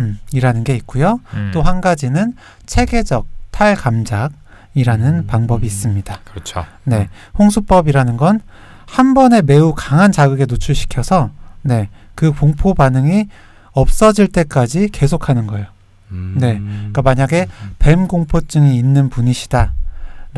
[0.00, 1.20] 음, 이라는 게 있고요.
[1.34, 2.34] 음, 또한 가지는
[2.66, 4.32] 체계적 탈감작
[4.74, 5.26] 이라는 음.
[5.26, 6.20] 방법이 있습니다.
[6.24, 6.64] 그렇죠.
[6.84, 8.40] 네, 홍수법이라는 건
[8.88, 11.30] 한 번에 매우 강한 자극에 노출시켜서
[11.62, 13.28] 네, 그 공포 반응이
[13.72, 15.66] 없어질 때까지 계속하는 거예요.
[16.10, 16.36] 음.
[16.38, 16.58] 네.
[16.58, 17.46] 그러니까 만약에
[17.78, 19.74] 뱀 공포증이 있는 분이시다.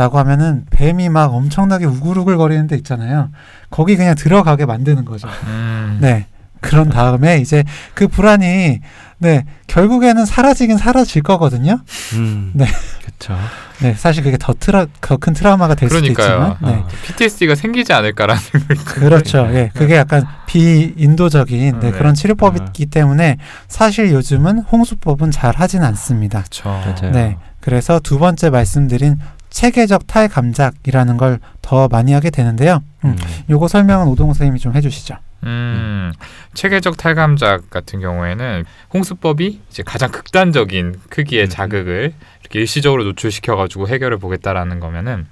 [0.00, 3.28] 라고 하면은 뱀이 막 엄청나게 우글우글 거리는 데 있잖아요.
[3.68, 5.28] 거기 그냥 들어가게 만드는 거죠.
[5.46, 6.26] 음, 네.
[6.62, 8.80] 그런 다음에 이제 그 불안이
[9.18, 11.80] 네 결국에는 사라지긴 사라질 거거든요.
[12.14, 12.64] 음, 네.
[13.04, 13.38] 그렇죠.
[13.82, 16.56] 네 사실 그게 더 트라 더 큰 트라우마가 될 수도 그러니까요.
[16.58, 16.80] 있지만 네.
[16.80, 16.88] 어.
[17.04, 19.48] PTSD가 생기지 않을까라는 생각이 그렇죠.
[19.52, 21.92] 예, 그게 약간 비인도적인 네, 네.
[21.92, 23.36] 그런 치료법이기 때문에
[23.68, 26.42] 사실 요즘은 홍수법은 잘 하진 않습니다.
[26.82, 27.10] 그렇죠.
[27.10, 29.18] 네, 그래서 두 번째 말씀드린
[29.50, 31.38] 체계적 탈감작이라는 걸
[31.70, 32.82] 더 많이 하게 되는데요.
[33.04, 33.16] 음, 음.
[33.48, 35.14] 요거 설명은 오동호 선생님이 좀 해주시죠.
[35.44, 36.12] 음,
[36.54, 41.48] 체계적 탈감작 같은 경우에는 홍수법이 이제 가장 극단적인 크기의 음.
[41.48, 45.28] 자극을 이렇게 일시적으로 노출시켜 가지고 해결을 보겠다라는 거면은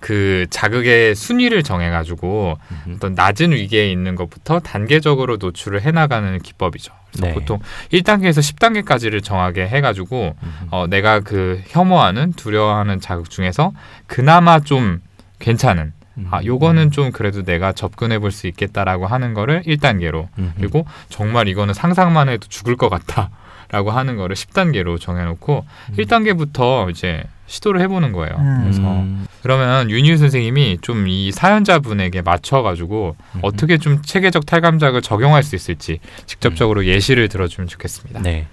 [0.00, 2.94] 그 자극의 순위를 정해 가지고 음.
[2.96, 6.92] 어떤 낮은 위계에 있는 것부터 단계적으로 노출을 해 나가는 기법이죠.
[7.12, 7.34] 그래서 네.
[7.34, 7.58] 보통
[7.92, 10.68] 1단계에서 10단계까지를 정하게 해 가지고 음.
[10.70, 13.72] 어, 내가 그 혐오하는 두려워하는 자극 중에서
[14.06, 15.00] 그나마 좀
[15.38, 16.28] 괜찮은 음.
[16.30, 20.52] 아 요거는 좀 그래도 내가 접근해 볼 수 있겠다라고 하는 거를 1단계로 음.
[20.56, 23.30] 그리고 정말 이거는 상상만 해도 죽을 것 같다
[23.70, 25.94] 라고 하는 거를 10단계로 정해놓고 음.
[25.96, 28.34] 1단계부터 이제 시도를 해보는 거예요.
[28.38, 28.60] 음.
[28.62, 29.26] 그래서 음.
[29.42, 33.40] 그러면 윤희 선생님이 좀 이 사연자분에게 맞춰가지고 음.
[33.42, 38.20] 어떻게 좀 체계적 탈감작을 적용할 수 있을지 직접적으로 예시를 들어주면 좋겠습니다.
[38.20, 38.46] 네.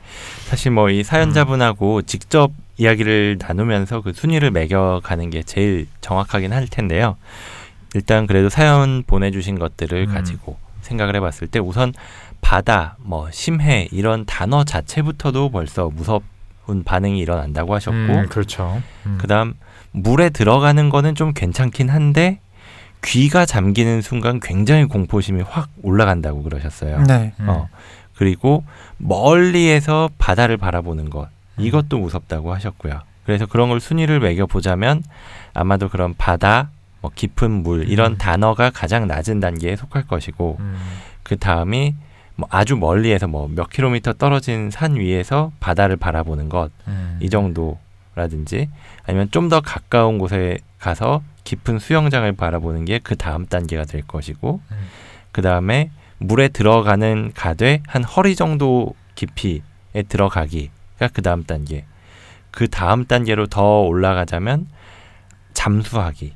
[0.45, 7.15] 사실 뭐 이 사연자분하고 직접 이야기를 나누면서 그 순위를 매겨가는 게 제일 정확하긴 할 텐데요.
[7.93, 10.13] 일단 그래도 사연 보내주신 것들을 음.
[10.13, 11.93] 가지고 생각을 해봤을 때 우선
[12.45, 18.83] 바다, 뭐 심해 이런 단어 자체부터도 벌써 무섭은 반응이 일어난다고 하셨고 음, 그렇죠.
[19.07, 19.17] 음.
[19.19, 19.55] 그다음
[19.93, 22.39] 물에 들어가는 거는 좀 괜찮긴 한데
[23.03, 27.01] 귀가 잠기는 순간 굉장히 공포심이 확 올라간다고 그러셨어요.
[27.07, 27.49] 네, 음.
[27.49, 27.67] 어
[28.15, 28.63] 그리고
[28.97, 33.01] 멀리에서 바다를 바라보는 것 이것도 무섭다고 하셨고요.
[33.25, 35.01] 그래서 그런 걸 순위를 매겨 보자면
[35.55, 36.69] 아마도 그런 바다,
[37.01, 38.17] 뭐 깊은 물 이런 음.
[38.19, 40.75] 단어가 가장 낮은 단계에 속할 것이고 음.
[41.23, 41.95] 그 다음이
[42.35, 47.17] 뭐 아주 멀리에서 뭐 몇 킬로미터 떨어진 산 위에서 바다를 바라보는 것 음.
[47.21, 48.69] 이 정도라든지
[49.05, 54.59] 아니면 좀 더 가까운 곳에 가서 깊은 수영장을 바라보는 게 그 다음 단계가 될 것이고
[54.71, 54.77] 음.
[55.31, 59.61] 그 다음에 물에 들어가는 가되 한 허리 정도 깊이에
[60.09, 61.85] 들어가기가 그 다음 단계
[62.51, 64.67] 그 다음 단계로 더 올라가자면
[65.53, 66.33] 잠수하기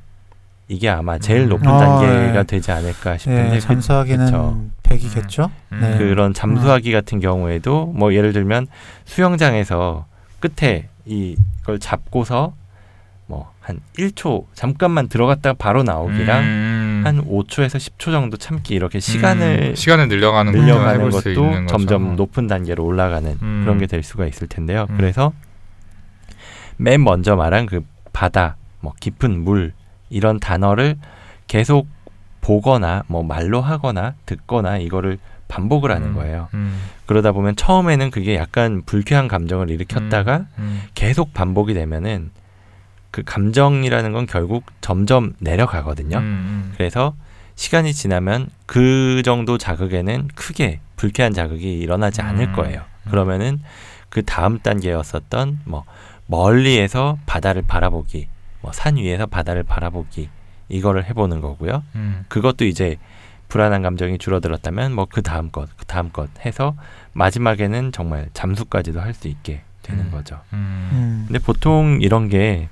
[0.70, 1.48] 이게 아마 제일 음.
[1.50, 2.42] 높은 아, 단계가 네.
[2.44, 4.64] 되지 않을까 싶은데 네 그- 잠수하기는 그쵸.
[4.84, 5.50] 100이겠죠.
[5.72, 5.78] 음.
[5.80, 5.98] 네.
[5.98, 8.68] 그런 잠수하기 같은 경우에도 뭐 예를 들면
[9.04, 10.06] 수영장에서
[10.38, 12.54] 끝에 이걸 잡고서
[13.26, 17.02] 뭐 한 1초 잠깐만 들어갔다가 바로 나오기랑 음.
[17.04, 21.66] 한 5초에서 10초 정도 참기 이렇게 시간을 음, 시간을 늘려가는 것도 늘려가는 것도 있는 거죠.
[21.66, 23.60] 점점 높은 단계로 올라가는 음.
[23.64, 24.86] 그런 게 될 수가 있을 텐데요.
[24.90, 24.96] 음.
[24.96, 25.32] 그래서
[26.78, 29.72] 맨 먼저 말한 그 바다, 뭐 깊은 물
[30.10, 30.96] 이런 단어를
[31.46, 31.88] 계속
[32.40, 36.14] 보거나 뭐 말로 하거나 듣거나 이거를 반복을 하는 음.
[36.14, 36.48] 거예요.
[36.54, 36.80] 음.
[37.06, 40.82] 그러다 보면 처음에는 그게 약간 불쾌한 감정을 일으켰다가 음.
[40.94, 42.30] 계속 반복이 되면은
[43.10, 46.18] 그 감정이라는 건 결국 점점 내려가거든요.
[46.18, 46.72] 음, 음.
[46.76, 47.14] 그래서
[47.56, 52.52] 시간이 지나면 그 정도 자극에는 크게 불쾌한 자극이 일어나지 않을 음.
[52.52, 52.82] 거예요.
[53.06, 53.10] 음.
[53.10, 53.60] 그러면은
[54.08, 55.84] 그 다음 단계였었던 뭐
[56.26, 58.28] 멀리에서 바다를 바라보기,
[58.62, 60.28] 뭐 산 위에서 바다를 바라보기
[60.68, 61.82] 이거를 해보는 거고요.
[61.94, 62.24] 음.
[62.28, 62.96] 그것도 이제
[63.48, 66.74] 불안한 감정이 줄어들었다면 뭐 그 다음 것, 그 다음 것 해서
[67.14, 70.10] 마지막에는 정말 잠수까지도 할 수 있게 되는 음.
[70.10, 70.40] 거죠.
[70.52, 70.88] 음.
[70.92, 71.24] 음.
[71.26, 72.68] 근데 보통 이런 게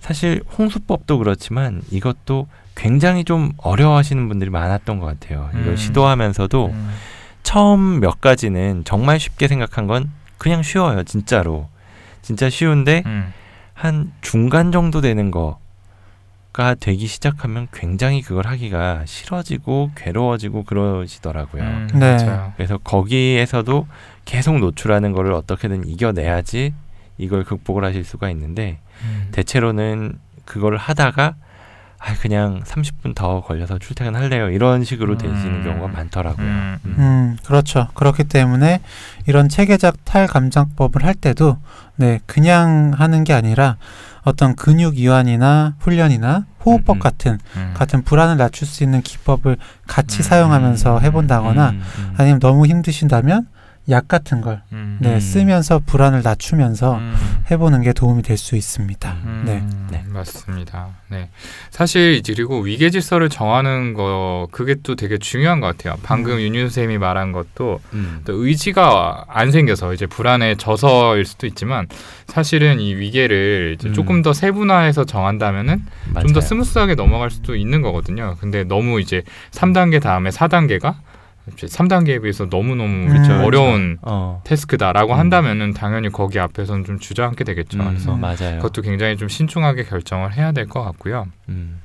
[0.00, 5.48] 사실 홍수법도 그렇지만 이것도 굉장히 좀 어려워하시는 분들이 많았던 것 같아요.
[5.52, 5.76] 이걸 음.
[5.76, 6.94] 시도하면서도 음.
[7.42, 11.68] 처음 몇 가지는 정말 쉽게 생각한 건 그냥 쉬워요, 진짜로.
[12.22, 13.32] 진짜 쉬운데 음.
[13.74, 21.62] 한 중간 정도 되는 거가 되기 시작하면 굉장히 그걸 하기가 싫어지고 괴로워지고 그러시더라고요.
[21.62, 22.16] 음, 네.
[22.16, 22.52] 맞아요.
[22.56, 23.86] 그래서 거기에서도
[24.24, 26.72] 계속 노출하는 거를 어떻게든 이겨내야지
[27.18, 29.28] 이걸 극복을 하실 수가 있는데 음.
[29.32, 31.34] 대체로는 그거를 하다가
[32.06, 35.64] 아 그냥 30분 더 걸려서 출퇴근할래요 이런 식으로 되시는 음.
[35.64, 36.46] 경우가 많더라고요.
[36.46, 36.94] 음, 음.
[36.98, 37.88] 음, 그렇죠.
[37.94, 38.80] 그렇기 때문에
[39.26, 41.56] 이런 체계적 탈감정법을 할 때도
[41.96, 43.78] 네, 그냥 하는 게 아니라
[44.22, 47.00] 어떤 근육 이완이나 훈련이나 호흡법 음, 음.
[47.00, 47.74] 같은 음.
[47.74, 52.14] 같은 불안을 낮출 수 있는 기법을 같이 음, 사용하면서 음, 해본다거나 음, 음.
[52.18, 53.46] 아니면 너무 힘드신다면
[53.90, 54.98] 약 같은 걸 음.
[55.00, 55.20] 네, 음.
[55.20, 57.14] 쓰면서 불안을 낮추면서 음.
[57.50, 59.12] 해보는 게 도움이 될 수 있습니다.
[59.24, 59.42] 음.
[59.46, 59.62] 네.
[59.90, 60.04] 네.
[60.08, 60.88] 맞습니다.
[61.08, 61.28] 네.
[61.70, 65.98] 사실 그리고 위계 질서를 정하는 거 그게 또 되게 중요한 것 같아요.
[66.02, 66.40] 방금 음.
[66.40, 68.22] 윤윤 선생님이 말한 것도 음.
[68.24, 71.86] 또 의지가 안 생겨서 이제 불안에 져서일 수도 있지만
[72.26, 73.94] 사실은 이 위계를 이제 음.
[73.94, 75.82] 조금 더 세분화해서 정한다면은
[76.22, 76.40] 좀 더.
[76.40, 78.36] smooth하게 넘어갈 수도 있는 거거든요.
[78.40, 79.22] 근데 너무 이제
[79.52, 80.94] 3단계 다음에 4단계가
[81.50, 85.18] 3단계에 비해서 너무너무 그렇죠, 어려운 어, task다라고 음.
[85.18, 87.78] 한다면은 당연히 거기 앞에서는 좀 주저앉게 되겠죠.
[87.80, 88.56] 음, 그래서 맞아요.
[88.56, 91.26] 그것도 굉장히 좀 신중하게 결정을 해야 될 것 같고요.
[91.50, 91.80] 음,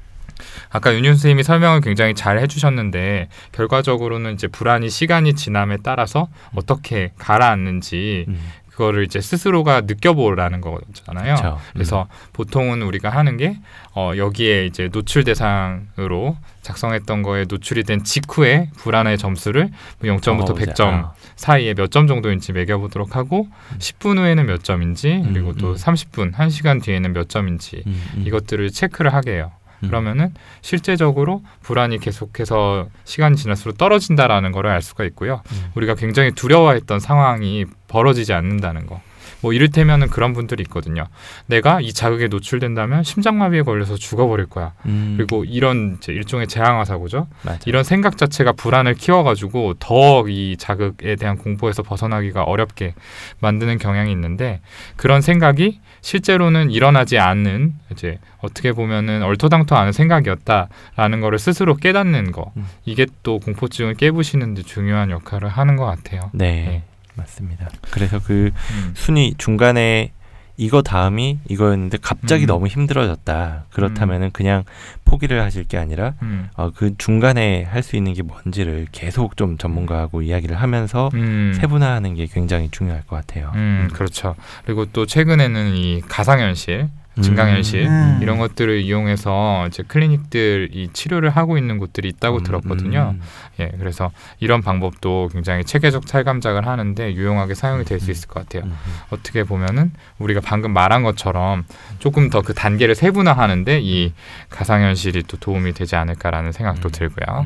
[0.70, 8.26] 아까 윤윤 선생님이 설명을 굉장히 잘 해주셨는데 결과적으로는 이제 불안이 시간이 지남에 따라서 어떻게 가라앉는지
[8.30, 8.40] 음,
[8.80, 11.36] 그거를 이제 스스로가 느껴보라는 거잖아요.
[11.36, 11.60] 그렇죠.
[11.74, 13.58] 그래서 보통은 우리가 하는 게
[13.94, 19.70] 어, 여기에 이제 노출 대상으로 작성했던 거에 노출이 된 직후에 불안의 점수를
[20.00, 20.72] 뭐 0점부터 적어보자.
[20.74, 23.48] 100점 아, 사이에 몇 점 정도인지 매겨보도록 하고
[23.80, 25.76] 10분 후에는 몇 점인지 그리고 음, 또 음.
[25.76, 29.52] 30분, 1시간 뒤에는 몇 점인지 음, 음, 이것들을 체크를 하게 해요.
[29.84, 29.88] 음.
[29.88, 35.42] 그러면은 실제적으로 불안이 계속해서 시간이 지날수록 떨어진다라는 거를 알 수가 있고요.
[35.52, 35.72] 음.
[35.76, 39.02] 우리가 굉장히 두려워했던 상황이 벌어지지 않는다는 거.
[39.42, 41.06] 뭐 이를테면은 그런 분들이 있거든요.
[41.46, 44.74] 내가 이 자극에 노출된다면 심장마비에 걸려서 죽어버릴 거야.
[44.86, 47.28] 음, 그리고 이런 일종의 재앙화 사고죠.
[47.44, 47.60] 맞아.
[47.66, 52.96] 이런 생각 자체가 불안을 키워가지고 더 이 자극에 대한 공포에서 벗어나기가 어렵게
[53.40, 54.60] 만드는 경향이 있는데
[54.98, 62.52] 그런 생각이 실제로는 일어나지 않는 이제 어떻게 보면은 얼토당토 않은 생각이었다라는 거를 스스로 깨닫는 거
[62.58, 62.66] 음.
[62.86, 66.30] 이게 또 공포증을 깨부시는 데 중요한 역할을 하는 것 같아요.
[66.34, 66.84] 네, 네.
[67.16, 67.70] 맞습니다.
[67.92, 68.94] 그래서 그 음.
[68.96, 70.12] 순위 중간에
[70.60, 72.48] 이거 다음이 이거였는데 갑자기 음.
[72.48, 73.64] 너무 힘들어졌다.
[73.72, 74.66] 그렇다면은 그냥
[75.06, 76.50] 포기를 하실 게 아니라 음.
[76.56, 81.54] 어, 그 중간에 할 수 있는 게 뭔지를 계속 좀 전문가하고 이야기를 하면서 음.
[81.56, 83.54] 세분화하는 게 굉장히 중요할 것 같아요.
[83.56, 84.36] 음, 그렇죠.
[84.66, 86.90] 그리고 또 최근에는 이 가상현실,
[87.22, 88.20] 증강현실 음.
[88.22, 93.16] 이런 것들을 이용해서 이제 클리닉들이 치료를 하고 있는 곳들이 있다고 음, 들었거든요.
[93.16, 93.22] 음,
[93.60, 98.64] 예, 그래서 이런 방법도 굉장히 체계적 찰감작을 하는데 유용하게 사용이 될수 음, 있을 것 같아요.
[98.64, 98.94] 음, 음.
[99.12, 101.64] 어떻게 보면은 우리가 방금 말한 것처럼
[102.00, 104.12] 조금 더 그 단계를 세분화하는데 이
[104.50, 107.46] 가상현실이 또 도움이 되지 않을까라는 생각도 음, 들고요.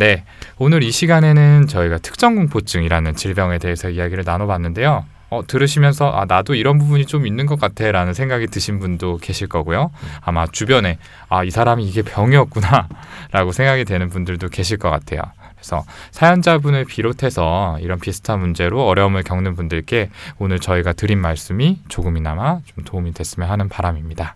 [0.00, 0.24] 네,
[0.56, 5.04] 오늘 이 시간에는 저희가 특정 공포증이라는 질병에 대해서 이야기를 나눠봤는데요.
[5.28, 9.46] 어, 들으시면서 아 나도 이런 부분이 좀 있는 것 같아 라는 생각이 드신 분도 계실
[9.46, 9.90] 거고요.
[10.22, 10.96] 아마 주변에
[11.28, 12.88] 아 이 사람이 이게 병이었구나
[13.30, 15.20] 라고 생각이 되는 분들도 계실 것 같아요.
[15.56, 22.84] 그래서 사연자분을 비롯해서 이런 비슷한 문제로 어려움을 겪는 분들께 오늘 저희가 드린 말씀이 조금이나마 좀
[22.84, 24.34] 도움이 됐으면 하는 바람입니다.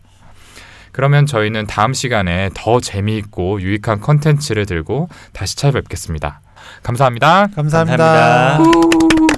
[0.94, 6.40] 그러면 저희는 다음 시간에 더 재미있고 유익한 컨텐츠를 들고 다시 찾아뵙겠습니다.
[6.84, 7.48] 감사합니다.
[7.56, 8.58] 감사합니다.
[8.58, 9.33] 감사합니다.